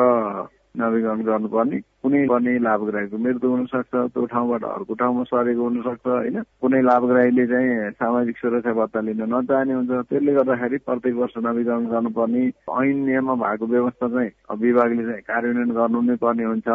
नवीकरण 0.76 1.22
गर्नुपर्ने 1.28 1.78
कुनै 2.04 2.20
पनि 2.32 2.52
लाभग्राहीको 2.64 3.18
मृत्यु 3.18 3.50
हुनसक्छ 3.52 3.94
त्यो 4.14 4.26
ठाउँबाट 4.32 4.64
अर्को 4.64 4.94
ठाउँमा 5.02 5.24
सरेको 5.28 5.62
हुनसक्छ 5.62 6.08
होइन? 6.08 6.38
कुनै 6.62 6.82
लाभग्राहीले 6.82 7.46
चाहिँ 7.48 7.92
सामाजिक 8.00 8.38
सुरक्षा 8.38 8.74
भत्ता 8.80 9.00
लिन 9.04 9.22
नचाहने 9.34 9.74
हुन्छ। 9.74 9.92
त्यसले 10.10 10.32
गर्दाखेरि 10.34 10.78
प्रत्येक 10.88 11.16
वर्ष 11.16 11.36
नवीकरण 11.44 11.86
गर्नुपर्ने 11.92 12.44
ऐन 12.48 12.98
नियममा 13.06 13.36
भएको 13.44 13.66
व्यवस्था 13.68 14.08
चाहिँ 14.08 14.32
विभागले 14.64 15.04
चाहिँ 15.04 15.22
कार्यान्वयन 15.28 15.72
गर्नु 15.76 16.02
नै 16.08 16.16
पर्ने 16.24 16.44
हुन्छ। 16.44 16.68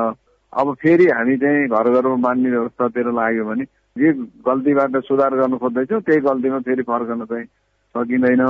अब 0.53 0.75
फेरि 0.83 1.07
हामी 1.17 1.37
चाहिँ 1.37 1.69
घर 1.69 1.87
घरमा 1.97 2.17
बाँध्ने 2.27 2.51
व्यवस्थातिर 2.51 3.07
लाग्यो 3.13 3.45
भने 3.45 3.65
जे 3.97 4.13
गल्तीबाट 4.47 4.97
सुधार 5.09 5.35
गर्नु 5.41 5.57
खोज्दैछौँ 5.59 6.01
त्यही 6.05 6.21
गल्तीमा 6.21 6.59
फेरि 6.69 6.83
फर्कन 6.85 7.25
चाहिँ 7.25 7.47
सकिँदैन। 7.95 8.45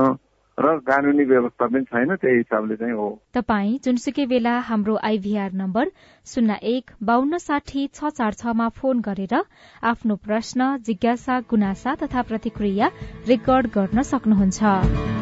र 0.59 0.77
कानुनी 0.81 1.25
व्यवस्था 1.25 1.67
पनि 1.67 1.85
छैन 1.85 2.15
त्यही 2.17 2.37
हिसाबले 2.37 2.77
चाहिँ 2.77 2.95
हो। 2.95 3.09
तपाई 3.35 3.79
जुनसुकै 3.85 4.27
बेला 4.27 4.55
हाम्रो 4.61 4.95
आइभीआर 5.03 5.53
नम्बर 5.53 5.91
शून्य 6.27 6.57
एक 6.63 6.91
बान्न 7.03 7.39
साठी 7.39 7.87
छ 7.95 8.09
चार 8.11 8.33
छमा 8.35 8.69
फोन 8.79 9.01
गरेर 9.01 9.35
आफ्नो 9.85 10.17
प्रश्न 10.25 10.77
जिज्ञासा 10.87 11.41
गुनासा 11.51 11.95
तथा 11.95 12.23
प्रतिक्रिया 12.23 12.91
रेकर्ड 13.29 13.67
गर्न 13.75 14.03
सक्नुहुन्छ। 14.05 15.16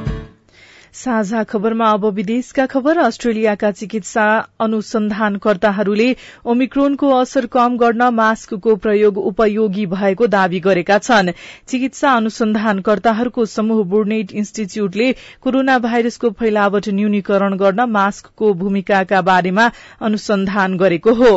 साझा 0.95 1.43
खबरमा 1.45 1.87
अब 1.93 2.05
विदेशका 2.15 2.65
खबर। 2.67 2.99
अस्ट्रेलियाका 2.99 3.71
चिकित्सा 3.73 4.25
अनुसन्धानकर्ताहरूले 4.61 6.07
ओमिक्रोनको 6.47 7.09
असर 7.13 7.47
कम 7.49 7.77
गर्न 7.79 8.03
मास्कको 8.15 8.75
प्रयोग 8.77 9.19
उपयोगी 9.21 9.87
भएको 9.87 10.27
दावी 10.27 10.61
गरेका 10.61 10.99
छन्। 11.01 11.33
चिकित्सा 11.69 12.13
अनुसन्धानकर्ताहरूको 12.13 13.47
समूह 13.47 13.83
बुर्नेट 13.87 14.33
इन्स्टिच्यूटले 14.35 15.13
कोरोना 15.41 15.79
भाइरसको 15.79 16.31
फैलावट 16.39 16.89
न्यूनीकरण 16.91 17.57
गर्न 17.57 17.89
मास्कको 17.91 18.53
भूमिकाका 18.55 19.23
बारेमा 19.23 19.71
अनुसन्धान 20.03 20.77
गरेको 20.77 21.15
हो। 21.15 21.33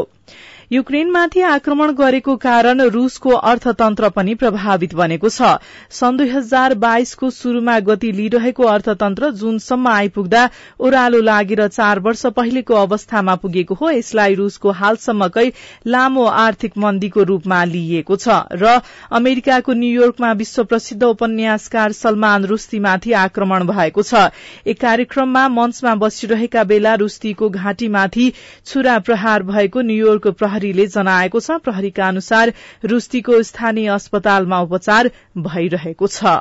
युक्रेनमाथि 0.72 1.42
आक्रमण 1.48 1.92
गरेको 1.96 2.36
कारण 2.38 2.82
रूसको 2.94 3.30
अर्थतन्त्र 3.50 4.08
पनि 4.16 4.34
प्रभावित 4.36 4.94
बनेको 4.96 5.30
छ। 5.30 5.52
सन् 5.92 6.18
दुई 6.18 6.30
हजार 6.30 6.74
बाइसको 6.76 7.30
शुरूमा 7.32 7.78
गति 7.88 8.12
लिइरहेको 8.12 8.64
अर्थतन्त्र 8.68 9.30
जूनसम्म 9.34 9.88
आइपुग्दा 9.88 10.42
ओह्रालो 10.80 11.22
लागेर 11.22 11.68
चार 11.68 12.00
वर्ष 12.00 12.26
पहिलेको 12.36 12.74
अवस्थामा 12.76 13.36
पुगेको 13.38 13.76
हो 13.76 13.92
यसलाई 13.92 14.36
रूसको 14.36 14.72
हालसम्मकै 14.82 15.46
लामो 15.88 16.26
आर्थिक 16.42 16.78
मन्दीको 16.78 17.24
रूपमा 17.32 17.64
लिइएको 17.72 18.16
छ 18.18 18.42
र 18.58 18.76
अमेरिकाको 19.14 19.78
न्यूयोर्कमा 19.80 20.32
विश्व 20.44 20.64
प्रसिद्ध 20.66 21.04
उपन्यासकार 21.04 21.98
सलमान 22.02 22.46
रुस्तीमाथि 22.46 23.14
आक्रमण 23.22 23.68
भएको 23.72 24.04
छ। 24.04 24.28
एक 24.68 24.82
कार्यक्रममा 24.82 25.48
मञ्चमा 25.56 25.96
बसिरहेका 26.04 26.64
बेला 26.66 27.00
रुस्तीको 27.06 27.50
घाँटीमाथि 27.56 28.30
छुरा 28.66 29.00
प्रहार 29.08 29.50
भएको 29.54 29.88
न्यूयोर्क 29.88 30.28
प्रहरीले 30.58 30.86
जनाएको 30.90 31.40
छ 31.40 31.62
प्रहरीका 31.62 32.08
अनुसार 32.08 32.52
रुस्तीको 32.86 33.42
स्थानीय 33.46 33.88
अस्पतालमा 33.96 34.60
उपचार 34.66 35.10
भइरहेको 35.40 36.08
छ। 36.10 36.40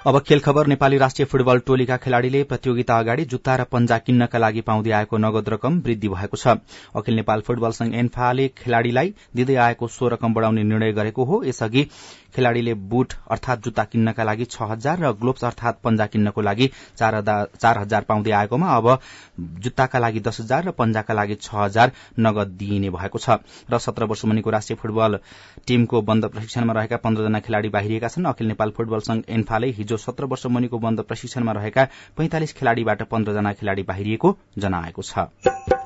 अब 0.00 0.18
खेल 0.20 0.40
खबर 0.40 0.66
नेपाली 0.66 0.98
राष्ट्रिय 0.98 1.26
फुटबल 1.28 1.58
टोलीका 1.60 1.96
खेलाड़ीले 1.96 2.42
प्रतियोगिता 2.44 2.98
अगाडि 2.98 3.24
जुत्ता 3.26 3.56
र 3.56 3.64
पन्जा 3.68 3.98
किन्नका 4.00 4.38
लागि 4.38 4.60
पाउँदै 4.64 4.90
आएको 4.98 5.18
नगद 5.18 5.48
रकम 5.48 5.76
वृद्धि 5.80 6.08
भएको 6.08 6.36
छ। 6.36 6.56
अखिल 6.96 7.14
नेपाल 7.14 7.40
फुटबल 7.40 7.76
संघ 7.76 7.94
एन्फाले 7.94 8.48
खेलाड़ीलाई 8.56 9.12
दिँदै 9.36 9.56
आएको 9.66 9.88
सो 9.90 10.08
रकम 10.08 10.34
बढ़ाउने 10.34 10.64
निर्णय 10.64 10.92
गरेको 10.94 11.24
हो। 11.24 11.42
यसअघि 11.44 11.86
खेलाड़ीले 12.30 12.74
बुट 12.90 13.12
अर्थात 13.30 13.62
जुत्ता 13.64 13.84
किन्नका 13.84 14.24
लागि 14.24 14.44
छ 14.46 14.62
हजार 14.70 14.98
र 15.00 15.12
ग्लोब्स 15.20 15.44
अर्थात 15.44 15.80
पन्जा 15.84 16.06
किन्नको 16.06 16.40
लागि 16.40 16.70
चार 16.96 17.78
हजार 17.78 18.02
पाउँदै 18.08 18.30
आएकोमा 18.32 18.68
अब 18.76 18.98
जुत्ताका 19.60 19.98
लागि 19.98 20.20
दस 20.20 20.40
हजार 20.40 20.64
र 20.64 20.70
पन्जाका 20.72 21.14
लागि 21.14 21.34
छ 21.36 21.54
हजार 21.54 21.92
नगद 22.18 22.48
दिइने 22.58 22.90
भएको 22.90 23.18
छ। 23.18 23.38
र 23.70 23.78
सत्र 23.80 24.04
वर्ष 24.04 24.24
मुनिको 24.24 24.50
राष्ट्रिय 24.50 24.76
फुटबल 24.76 25.18
टीमको 25.66 26.02
बन्द 26.02 26.26
प्रशिक्षणमा 26.26 26.72
रहेका 26.72 26.96
पन्ध्रजना 27.04 27.40
खेलाड़ी 27.40 27.68
बाहिरिएका 27.68 28.08
छन्। 28.08 28.26
अखिल 28.26 28.46
नेपाल 28.46 28.70
फुटबल 28.76 29.00
संघ 29.00 29.22
एन्फाले 29.28 29.70
हिजो 29.78 29.96
सत्र 29.98 30.24
वर्ष 30.26 30.46
मुनिको 30.48 30.78
बन्द 30.78 31.00
प्रशिक्षणमा 31.02 31.52
रहेका 31.52 31.84
पैंतालिस 32.16 32.52
खेलाड़ीबाट 32.54 33.02
पन्ध्रजना 33.10 33.52
खेलाड़ी 33.52 33.82
बाहिरिएको 33.82 34.36
जनाएको 34.58 35.02
छ। 35.02 35.79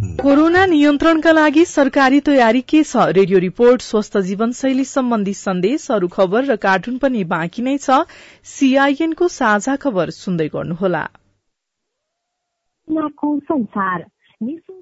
कोरोना 0.00 0.64
नियन्त्रणका 0.66 1.32
लागि 1.32 1.64
सरकारी 1.64 2.20
तयारी 2.20 2.60
के 2.60 2.82
छ? 2.82 2.96
रेडियो 2.96 3.38
रिपोर्ट 3.38 3.80
स्वस्थ 3.80 4.16
जीवनशैली 4.18 4.84
सम्बन्धी 4.84 5.34
सन्देश 5.34 5.90
अरू 5.90 6.08
खबर 6.08 6.44
र 6.44 6.56
कार्टुन 6.56 6.96
पनि 6.98 7.24
बाँकी 7.24 7.62
नै 7.62 7.76
छ। 7.78 8.08
सीआईएनको 8.44 9.28
साझा 9.28 9.76
खबर 9.76 10.10
सुन्दै 10.10 10.48
गर्नुहोला। 10.48 11.04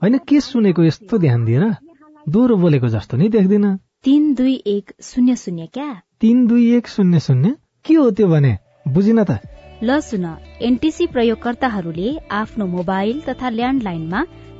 होइन 0.02 0.18
के 0.18 0.40
सुनेको 0.40 0.84
यस्तो 0.84 1.18
ध्यान 1.18 1.44
दिएर 1.44 1.64
दोहोरो 2.28 2.56
बोलेको 2.56 2.88
जस्तो 2.88 3.16
नि 3.16 3.28
देख्दिन। 3.28 3.76
तीन 4.04 4.34
दुई 4.34 4.54
एक 4.66 4.92
शून्य 5.02 5.36
शून्य 5.36 5.66
क्या? 5.66 5.90
तीन 6.20 6.46
दुई 6.46 6.74
एक 6.76 6.88
शून्य 6.88 7.20
शून्य? 7.20 7.54
के 7.84 7.94
हो 7.94 8.10
त्यो 8.10 8.26
भने? 8.26 8.58
बुझिन 8.88 9.24
त। 9.24 9.38
ल 9.82 10.00
सुन 10.00 10.26
एनटिसी 10.62 11.06
प्रयोगकर्ताहरूले 11.06 12.18
आफ्नो 12.30 12.66
मोबाइल 12.66 13.20
तथा 13.20 13.48
ल्यान्डलाइनमा 13.48 14.22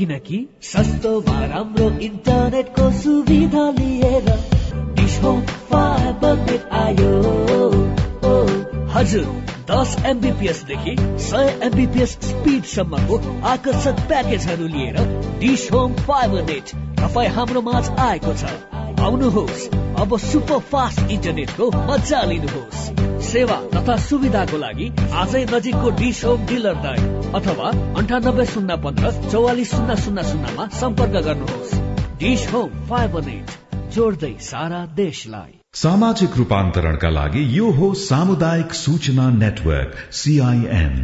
किनकि 0.00 0.36
सस्तो 0.62 1.10
वा 1.20 1.44
राम्रो 1.46 1.88
इन्टरनेटको 2.00 2.90
सुविधा 2.92 3.64
लिएर 3.70 4.28
डिस 4.96 5.18
होम 5.22 5.40
फाइबर 5.72 6.68
आयो 6.72 7.10
हजुर 8.94 9.26
दस 9.70 9.96
एमबिपिएसदेखि 10.06 10.96
सय 11.26 11.60
एमबिपिएस 11.62 12.16
स्पिडसम्मको 12.22 13.18
आकर्षक 13.48 14.00
प्याकेजहरू 14.08 14.66
लिएर 14.68 14.96
डिस 15.38 15.68
होम 15.72 15.94
फाइबर 16.08 16.42
नेट 16.44 16.74
तपाईँ 17.00 17.28
हाम्रो 17.28 17.62
माझ 17.62 17.88
आएको 17.98 18.34
छ। 18.34 18.56
आउनुहोस् 19.00 19.68
अब 20.00 20.18
सुपर 20.18 20.58
फास्ट 20.72 21.10
इन्टरनेटको 21.10 21.70
मजा 21.86 22.22
लिनुहोस्। 22.22 23.09
सेवा 23.30 23.56
तथा 23.74 23.96
सुविधाको 24.04 24.58
लागि 24.58 24.86
आजै 25.22 25.44
नजिकको 25.44 25.90
डिस 25.98 26.24
होम 26.24 26.46
डिलर 26.46 26.74
दाई 26.84 27.02
अथवा 27.38 27.68
अन्ठानब्बे 28.00 28.46
शून्य 28.46 28.76
पन्ध्र 28.84 29.12
चौवालिस 29.30 29.70
शून्य 29.70 29.96
शून्य 29.96 30.22
शून्यमा 30.30 30.66
सम्पर्क 30.80 31.14
गर्नुहोस्। 31.26 31.78
डिस 32.20 32.52
होम 32.52 32.68
फाइबर 32.88 33.24
नेट 33.24 33.56
जोड्दै 33.94 34.34
सारा 34.40 34.80
देशलाई। 34.96 35.52
सामाजिक 35.74 36.36
रूपान्तरणका 36.36 37.10
लागि 37.10 37.42
यो 37.58 37.70
हो 37.70 37.94
सामुदायिक 38.00 38.74
सूचना 38.74 39.30
नेटवर्क 39.38 39.94
सीआईएन 40.12 40.94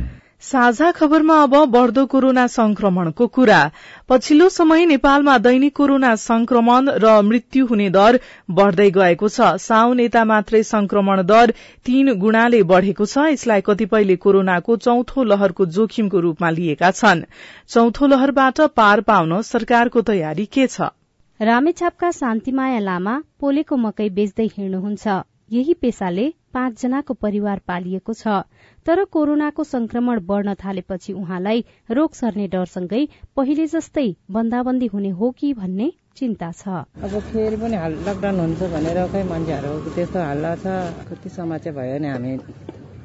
साझा 0.42 0.90
खबरमा 0.90 1.36
अब 1.42 1.54
बढ़दो 1.64 2.04
कोरोना 2.06 2.46
संक्रमणको 2.46 3.26
कुरा। 3.26 3.60
पछिल्लो 4.08 4.48
समय 4.48 4.84
नेपालमा 4.86 5.36
दैनिक 5.38 5.74
कोरोना 5.76 6.14
संक्रमण 6.14 6.90
र 6.96 7.22
मृत्यु 7.22 7.66
हुने 7.66 7.88
दर 7.90 8.18
बढ़दै 8.50 8.90
गएको 8.90 9.28
छ। 9.28 9.48
साउन 9.58 10.00
यता 10.00 10.24
मात्रै 10.24 10.62
संक्रमण 10.62 11.22
दर 11.22 11.54
तीन 11.84 12.12
गुणाले 12.14 12.62
बढ़ेको 12.62 13.06
छ। 13.06 13.26
यसलाई 13.28 13.60
कतिपयले 13.60 14.16
कोरोनाको 14.16 14.76
चौथो 14.76 15.24
लहरको 15.24 15.66
जोखिमको 15.66 16.20
रूपमा 16.20 16.50
लिएका 16.50 16.90
छन्। 16.90 17.24
चौथो 17.68 18.06
लहरबाट 18.06 18.60
पार 18.76 19.00
पाउन 19.02 19.40
सरकारको 19.42 20.02
तयारी 20.02 20.46
के 20.46 20.66
छ? 20.66 20.92
रामेछापका 21.40 22.10
शान्तिमाया 22.10 22.78
लामा 22.80 23.22
पोलेको 23.40 23.76
मकै 23.76 24.08
बेच्दै 24.10 24.46
हिँड्नुहुन्छ। 24.56 25.22
यही 25.52 25.74
पेसाले 25.74 26.32
पाँचजनाको 26.56 27.14
परिवार 27.24 27.60
पालिएको 27.68 28.12
छ। 28.14 28.40
तर 28.86 29.04
कोरोनाको 29.12 29.64
संक्रमण 29.66 30.20
बढ़न 30.26 30.54
थालेपछि 30.64 31.12
उहाँलाई 31.14 31.64
रोग 31.90 32.14
सर्ने 32.14 32.48
डरसँगै 32.48 33.02
पहिले 33.36 33.66
जस्तै 33.68 34.08
बन्दाबन्दी 34.32 34.86
हुने 34.94 35.10
हो 35.20 35.30
कि 35.38 35.52
भन्ने 35.54 35.92
चिन्ता 36.16 36.50
छ। 36.52 36.68
अब 37.04 37.18
फेरि 37.28 37.56
पनि 37.56 37.76
लकडाउन 38.04 38.40
हुन्छ 38.40 38.70
भनेर 38.74 39.00
खै 39.12 39.22
मान्छेहरू 39.30 39.72
त्यस्तो 39.94 40.20
हल्ला 40.28 40.54
छ। 40.56 40.66
कति 41.10 41.28
समस्या 41.36 41.72
भयो 41.76 41.98
नि 41.98 42.08
हामी। 42.08 42.32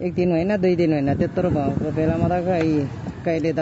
एक 0.02 0.14
दिन 0.16 0.32
होइन 0.32 0.56
दुई 0.58 0.76
दिन 0.76 0.94
होइन 0.94 1.14
त्यत्रो 1.20 1.50
भएको 1.52 1.92
बेलामा 1.98 2.28
त 2.32 2.40
खै 2.48 2.64
कहिले 3.26 3.54
त 3.60 3.62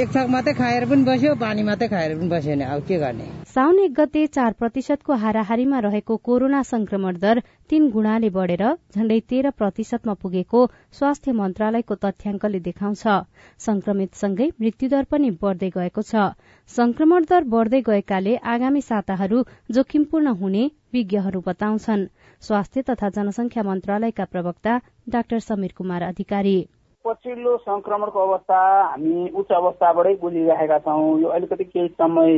एक 0.00 0.08
छक 0.14 0.26
मात्रै 0.30 0.54
खाएर 0.54 0.84
पनि 0.86 1.04
बस्यो 1.04 1.34
पानी 1.36 1.62
मात्रै 1.66 1.88
खाएर 1.88 2.16
पनि 2.18 2.28
बस्यो 2.30 2.54
नि। 2.54 2.64
अब 2.64 2.80
के 2.88 2.98
गर्ने? 3.02 3.39
साउन 3.50 3.78
एक 3.80 3.94
गते 3.94 4.20
चार 4.26 4.52
प्रतिशतको 4.58 5.14
हाराहारीमा 5.20 5.78
रहेको 5.86 6.16
कोरोना 6.26 6.60
संक्रमण 6.62 7.16
दर 7.18 7.40
तीन 7.70 7.88
गुणाले 7.90 8.30
बढ़ेर 8.30 8.62
झण्डै 8.94 9.18
तेह्र 9.30 9.50
प्रतिशतमा 9.58 10.14
पुगेको 10.22 10.60
स्वास्थ्य 10.98 11.32
मन्त्रालयको 11.40 11.94
तथ्याङ्कले 12.04 12.60
देखाउँछ। 12.68 13.02
संक्रमितसँगै 13.66 14.48
मृत्युदर 14.60 15.10
पनि 15.10 15.30
बढ़दै 15.42 15.70
गएको 15.78 16.06
छ। 16.06 16.30
संक्रमण 16.70 17.30
दर 17.30 17.50
बढ़दै 17.50 17.80
गएकाले 17.90 18.38
आगामी 18.54 18.86
साताहरू 18.86 19.44
जोखिमपूर्ण 19.70 20.38
हुने 20.40 20.64
विज्ञहरू 20.94 21.46
बताउँछन्। 21.46 22.10
स्वास्थ्य 22.42 22.90
तथा 22.90 23.16
जनसंख्या 23.16 23.70
मन्त्रालयका 23.70 24.32
प्रवक्ता 24.32 24.82
डाक्टर 25.08 25.48
समीर 25.48 25.72
कुमार 25.78 26.12
अधिकारी। 26.14 26.60
पछिल्लो 27.04 27.56
संक्रमणको 27.58 28.20
अवस्था 28.20 28.56
हामी 28.86 29.28
उच्च 29.40 29.52
अवस्थाबाटै 29.52 30.14
बुझिराखेका 30.22 30.78
छौँ। 30.78 31.20
यो 31.20 31.28
अलिकति 31.36 31.64
केही 31.64 31.88
समय 31.96 32.34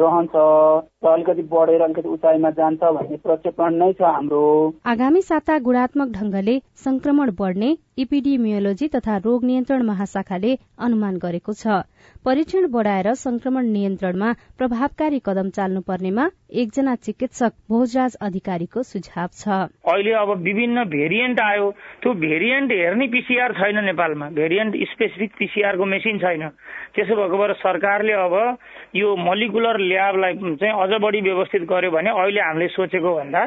रहन्छ 0.00 0.34
र 1.04 1.08
अलिकति 1.08 1.42
बढेर 1.52 1.80
अलिकति 1.82 2.08
उचाइमा 2.08 2.50
जान्छ 2.58 2.82
भन्ने 2.82 3.16
प्रक्षेपण 3.24 3.74
नै 3.74 3.92
छ 3.92 4.02
हाम्रो। 4.02 4.42
आगामी 4.86 5.22
साता 5.22 5.58
गुणात्मक 5.66 6.08
ढंगले 6.12 6.58
संक्रमण 6.84 7.30
बढ़ने 7.38 7.76
इपिडिमियोलोजी 7.98 8.88
तथा 8.94 9.16
रोग 9.24 9.44
नियन्त्रण 9.44 9.82
महाशाखाले 9.86 10.56
अनुमान 10.86 11.16
गरेको 11.24 11.52
छ। 11.52 11.82
परीक्षण 12.24 12.66
बढ़ाएर 12.70 13.12
संक्रमण 13.14 13.66
नियन्त्रणमा 13.72 14.32
प्रभावकारी 14.58 15.20
कदम 15.26 15.48
चाल्नुपर्नेमा 15.56 16.24
एकजना 16.52 16.94
चिकित्सक 17.04 17.52
भोजराज 17.70 18.16
अधिकारीको 18.20 18.82
सुझाव 18.82 19.28
छ। 19.32 19.48
अहिले 19.84 20.12
अब 20.14 20.30
विभिन्न 20.42 20.84
भेरिएन्ट 20.90 21.40
आयो। 21.40 21.70
त्यो 22.02 22.12
भेरिएन्ट 22.24 22.72
हेर्ने 22.72 23.06
पिसिआर 23.14 23.52
छैन 23.60 23.84
नेपालमा। 23.84 24.28
भेरिएन्ट 24.40 24.76
स्पेसिफिक 24.90 25.32
पिसिआरको 25.38 25.84
मेसिन 25.84 26.18
छैन। 26.18 26.48
त्यसो 26.94 27.14
भएको 27.14 27.38
भएर 27.38 27.52
सरकारले 27.62 28.12
अब 28.24 28.34
यो 28.96 29.14
मलिकुलर 29.18 29.78
ल्याबलाई 29.88 30.34
चाहिँ 30.60 30.74
अझ 30.82 31.00
बढी 31.02 31.20
व्यवस्थित 31.20 31.62
गर्यो 31.70 31.90
भने 31.90 32.10
अहिले 32.12 32.40
हामीले 32.40 32.68
सोचेको 32.74 33.14
भन्दा 33.14 33.42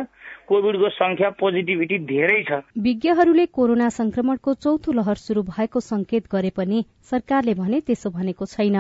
कोविडको 0.48 0.90
संख्या 0.96 1.30
पोजिटिभिटी 1.40 1.98
धेरै 2.08 2.42
छ। 2.50 2.62
विज्ञहरूले 2.80 3.46
कोरोना 3.52 3.90
संक्रमणको 3.96 4.54
चौथो 4.64 4.92
लहर 4.94 5.18
शुरू 5.18 5.42
भएको 5.50 5.80
संकेत 5.84 6.32
गरे 6.32 6.52
पनि 6.56 6.86
सरकारले 7.12 7.54
भने 7.54 7.80
त्यसो 7.82 8.10
भनेको 8.10 8.46
छैन। 8.48 8.78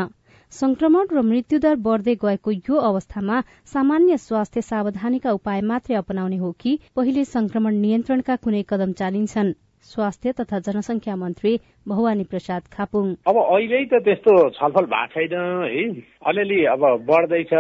संक्रमण 0.51 1.07
र 1.11 1.21
मृत्युदर 1.27 1.75
बढ़दै 1.83 2.15
गएको 2.23 2.51
यो 2.51 2.75
अवस्थामा 2.89 3.41
सामान्य 3.67 4.17
स्वास्थ्य 4.17 4.61
सावधानीका 4.61 5.31
उपाय 5.31 5.61
मात्रै 5.61 5.95
अपनाउने 5.97 6.37
हो 6.37 6.51
कि 6.61 6.79
पहिले 6.95 7.23
संक्रमण 7.27 7.83
नियन्त्रणका 7.83 8.35
कुनै 8.43 8.63
कदम 8.69 8.91
चालिन्छन्। 8.99 9.55
स्वास्थ्य 9.83 10.31
तथा 10.39 10.59
जनसंख्या 10.59 11.15
मन्त्री 11.15 11.59
भवानी 11.87 12.23
प्रसाद 12.23 12.63
खापुङ। 12.73 13.13
अब 13.27 13.37
अहिले 13.37 13.85
त 13.85 14.03
त्यस्तो 14.03 14.33
छलफल 14.57 14.85
भएको 14.85 15.07
छैन 15.13 15.33
है। 15.63 15.85
अलिअलि 16.27 16.59
अब 16.65 16.81
बढ्दैछ 17.07 17.53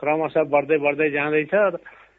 क्रमशः 0.00 0.44
बढ्दै 0.54 0.78
बढ्दै 0.78 1.10
जाँदैछ। 1.10 1.54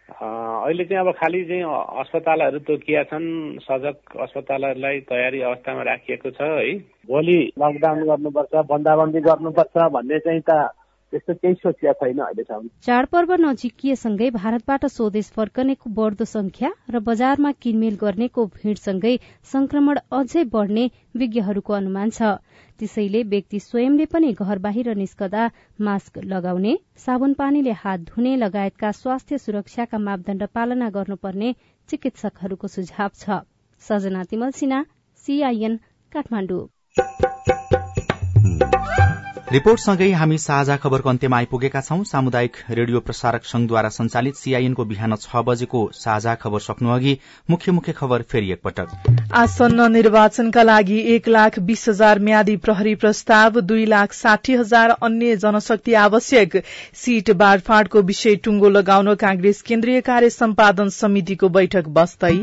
अहिले 0.08 0.84
चाहिँ 0.86 1.02
अब 1.02 1.12
खालि 1.20 1.44
चाहिँ 1.46 1.64
अस्पतालहरू 2.02 2.60
तोकिया 2.68 3.04
छन् 3.12 3.60
सजग 3.60 3.98
अस्पतालहरूलाई 4.24 5.00
तयारी 5.10 5.42
अवस्थामा 5.42 5.84
राखिएको 5.84 6.30
छ 6.32 6.42
है। 6.42 6.74
भोलि 7.08 7.40
लकडाउन 7.60 8.04
गर्नुपर्छ 8.08 8.54
बन्दाबन्दी 8.72 9.20
गर्नुपर्छ 9.20 9.76
भन्ने 9.94 10.20
चाहिँ 10.20 10.42
त 10.50 10.52
त्यस्तो 11.12 11.34
केही 11.34 11.54
सोचिया 11.56 11.92
छैन 12.00 12.20
अहिलेसम्म 12.22 12.68
चाडपर्व 12.86 13.34
नजिकिएसँगै 13.42 14.30
भारतबाट 14.32 14.86
स्वदेश 14.88 15.30
फर्कनेको 15.36 15.90
बढ्दो 16.00 16.26
संख्या 16.28 16.72
र 16.94 17.00
बजारमा 17.08 17.52
किनमेल 17.64 17.96
गर्नेको 18.02 18.46
भीड़सँगै 18.56 19.16
संक्रमण 19.52 20.00
अझै 20.20 20.44
बढ़ने 20.56 20.84
विज्ञहरूको 21.18 21.74
अनुमान 21.74 22.10
छ। 22.10 22.34
त्यसैले 22.80 23.22
व्यक्ति 23.26 23.60
स्वयंले 23.60 24.06
पनि 24.08 24.32
घर 24.36 24.58
बाहिर 24.60 24.94
निस्कदा 24.98 25.44
मास्क 25.82 26.18
लगाउने 26.34 26.74
साबुन 27.06 27.34
पानीले 27.40 27.74
हात 27.82 28.00
धुने 28.10 28.36
लगायतका 28.38 28.92
स्वास्थ्य 29.02 29.38
सुरक्षाका 29.40 29.98
मापदण्ड 30.00 30.44
पालना 30.56 30.90
गर्नुपर्ने 30.96 31.54
चिकित्सकहरूको 31.90 32.68
सुझाव 32.76 33.12
छ। 33.16 33.42
सजना 33.82 34.24
सिन्हा 34.28 34.84
सीआईएन 35.24 35.80
काठमाडौँ। 36.16 36.66
रिपोर्टसँगै 39.48 40.08
हामी 40.12 40.38
साझा 40.38 40.76
खबरको 40.76 41.10
अन्त्यमा 41.10 41.38
आइपुगेका 41.38 41.82
छौं। 41.82 42.04
सामुदायिक 42.06 42.58
रेडियो 42.70 43.00
प्रसारक 43.00 43.46
संघद्वारा 43.46 43.90
संचालित 43.90 44.36
सीआईएनको 44.36 44.86
बिहान 44.86 45.16
छ 45.18 45.44
बजेको 45.48 45.84
साझा 45.96 46.34
खबर 46.42 46.60
सक्नु 46.60 46.90
अघि 46.92 47.14
मुख्य 47.50 47.72
मुख्य 47.72 47.94
खबर 47.94 48.22
फेरि 48.28 48.52
एकपटक। 48.52 49.32
आसन्न 49.34 49.88
निर्वाचनका 49.92 50.64
लागि 50.64 51.00
एक 51.16 51.28
लाख 51.30 51.60
बीस 51.70 51.88
हजार 51.90 52.20
म्यादी 52.20 52.56
प्रहरी 52.66 52.96
प्रस्ताव 52.98 53.60
दुई 53.64 53.86
लाख 53.88 54.14
साठी 54.14 54.56
हजार 54.58 54.96
अन्य 55.02 55.36
जनशक्ति 55.38 55.94
आवश्यक। 56.04 56.64
सीट 56.98 57.32
बाँडफाँडको 57.38 58.02
विषय 58.04 58.36
टुंगो 58.44 58.70
लगाउन 58.72 59.14
कांग्रेस 59.24 59.62
केन्द्रीय 59.62 60.02
कार्य 60.12 60.30
सम्पादन 60.32 60.90
समितिको 60.98 61.50
बैठक 61.52 61.88
बस्दै 62.00 62.40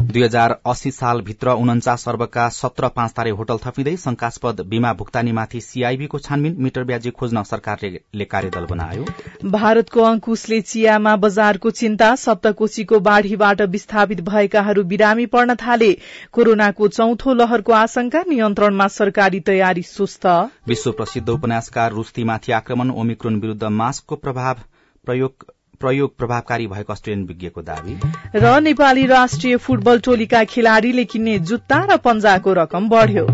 दुई 0.00 0.22
हजार 0.22 0.50
अस्सी 0.66 0.90
सालभित्र 0.90 1.50
उन्चास 1.52 2.08
अर्बका 2.08 2.48
सत्र 2.50 2.88
पाँच 2.90 3.12
तारे 3.12 3.30
होटल 3.38 3.58
थपिँदै 3.64 3.96
शंकास्पद 3.98 4.60
बीमा 4.68 4.92
भुक्तानीमाथि 4.94 5.60
सीआईबीको 5.60 6.18
छानबिन 6.38 6.62
मिटर 6.62 6.84
ब्याजी 6.84 7.10
खोज्न 7.10 7.42
सरकारले 7.44 8.24
कार्यदल 8.26 8.64
बनायो। 8.66 9.04
भारतको 9.50 10.02
अंकुशले 10.02 10.60
चियामा 10.62 11.14
बजारको 11.18 11.70
चिन्ता 11.72 12.14
सप्तकोशीको 12.16 12.98
बाढ़ीबाट 13.00 13.62
विस्थापित 13.68 14.20
भएकाहरू 14.22 14.84
बिरामी 14.84 15.26
पर्न 15.26 15.54
थाले। 15.56 15.92
कोरोनाको 16.32 16.88
चौथो 16.90 17.34
लहरको 17.34 17.72
आशंका 17.74 18.22
नियन्त्रणमा 18.28 18.86
सरकारी 18.92 19.40
तयारी 19.42 19.82
सुस्त। 19.84 20.26
विश्व 20.68 20.92
प्रसिद्ध 20.92 21.28
उपन्यासकार 21.28 21.92
रुस्तीमाथि 21.92 22.52
आक्रमण 22.54 22.90
ओमिक्रोन 22.96 23.40
विरूद्ध 23.40 23.64
मास्कको 23.74 24.16
प्रभाव 24.18 24.62
प्रयोग 25.06 25.46
प्रयोग 25.80 26.16
प्रभावकारी 26.18 26.66
भएको 26.66 26.92
अस्ट्रेलियन 26.92 27.26
विज्ञको 27.26 27.62
दावी। 27.62 27.98
र 28.36 28.58
नेपाली 28.60 29.06
राष्ट्रिय 29.06 29.56
फुटबल 29.58 30.00
टोलीका 30.00 30.44
खेलाड़ीले 30.46 31.04
किन्ने 31.06 31.38
जुत्ता 31.50 31.84
र 31.84 31.96
पन्जाको 32.04 32.52
रकम 32.54 32.88
बढ़्यो। 32.88 33.26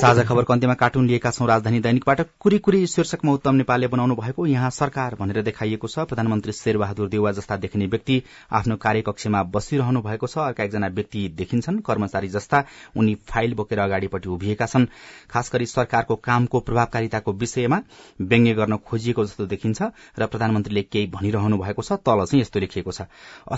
साझा 0.00 0.22
खबरको 0.24 0.52
अन्त्यमा 0.52 0.74
कार्टुन 0.80 1.06
लिएका 1.06 1.30
छौं 1.30 1.46
राजधानी 1.48 1.78
दैनिकबाट। 1.80 2.20
कुरी 2.40 2.86
शीर्षकमा 2.86 3.32
उत्तम 3.32 3.54
नेपालले 3.54 3.86
बनाउनु 3.86 4.14
भएको 4.16 4.46
यहाँ 4.46 4.70
सरकार 4.72 5.14
भनेर 5.14 5.42
देखाइएको 5.42 5.88
छ। 5.88 6.08
प्रधानमन्त्री 6.08 6.52
शेरबहादुर 6.52 7.08
देउवा 7.08 7.32
जस्ता 7.32 7.56
देखिने 7.56 7.86
व्यक्ति 7.86 8.22
आफ्नो 8.50 8.76
कार्यकक्षमा 8.80 9.42
बसिरहनु 9.52 10.00
भएको 10.00 10.26
छ। 10.26 10.38
अर्का 10.40 10.64
एकजना 10.64 10.88
व्यक्ति 10.88 11.28
देखिन्छन्। 11.36 11.80
कर्मचारी 11.84 12.28
जस्ता 12.30 12.64
उनी 12.96 13.14
फाइल 13.28 13.54
बोकेर 13.54 13.78
अगाडिपट्टि 13.78 14.28
उभिएका 14.30 14.66
छन्। 14.66 14.86
खास 15.30 15.50
गरी 15.52 15.66
सरकारको 15.66 16.16
कामको 16.16 16.60
प्रभावकारिताको 16.60 17.32
विषयमा 17.36 17.82
व्यङ्ग्य 18.22 18.54
गर्न 18.54 18.76
खोजिएको 18.80 19.24
जस्तो 19.24 19.46
देखिन्छ 19.52 19.82
र 20.18 20.26
प्रधानमन्त्रीले 20.26 20.82
केही 20.88 21.06
भनिरहनु 21.12 21.58
भएको 21.58 21.82
छ। 21.82 22.00
तल 22.00 22.24
चाहिँ 22.24 22.40
यस्तो 22.40 22.60
लेखिएको 22.60 22.92
छ। 22.92 23.04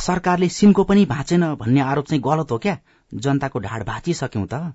सरकारले 0.02 0.48
सिनको 0.50 0.84
पनि 0.90 1.06
भाँचेन 1.06 1.54
भन्ने 1.54 1.80
आरोप 1.86 2.06
चाहिँ 2.06 2.22
गलत 2.22 2.50
हो 2.50 2.58
क्या? 2.58 2.78
जनताको 3.12 3.58
ढाड 3.60 3.86
भाँचिसक्यौं 3.86 4.46
त। 4.50 4.74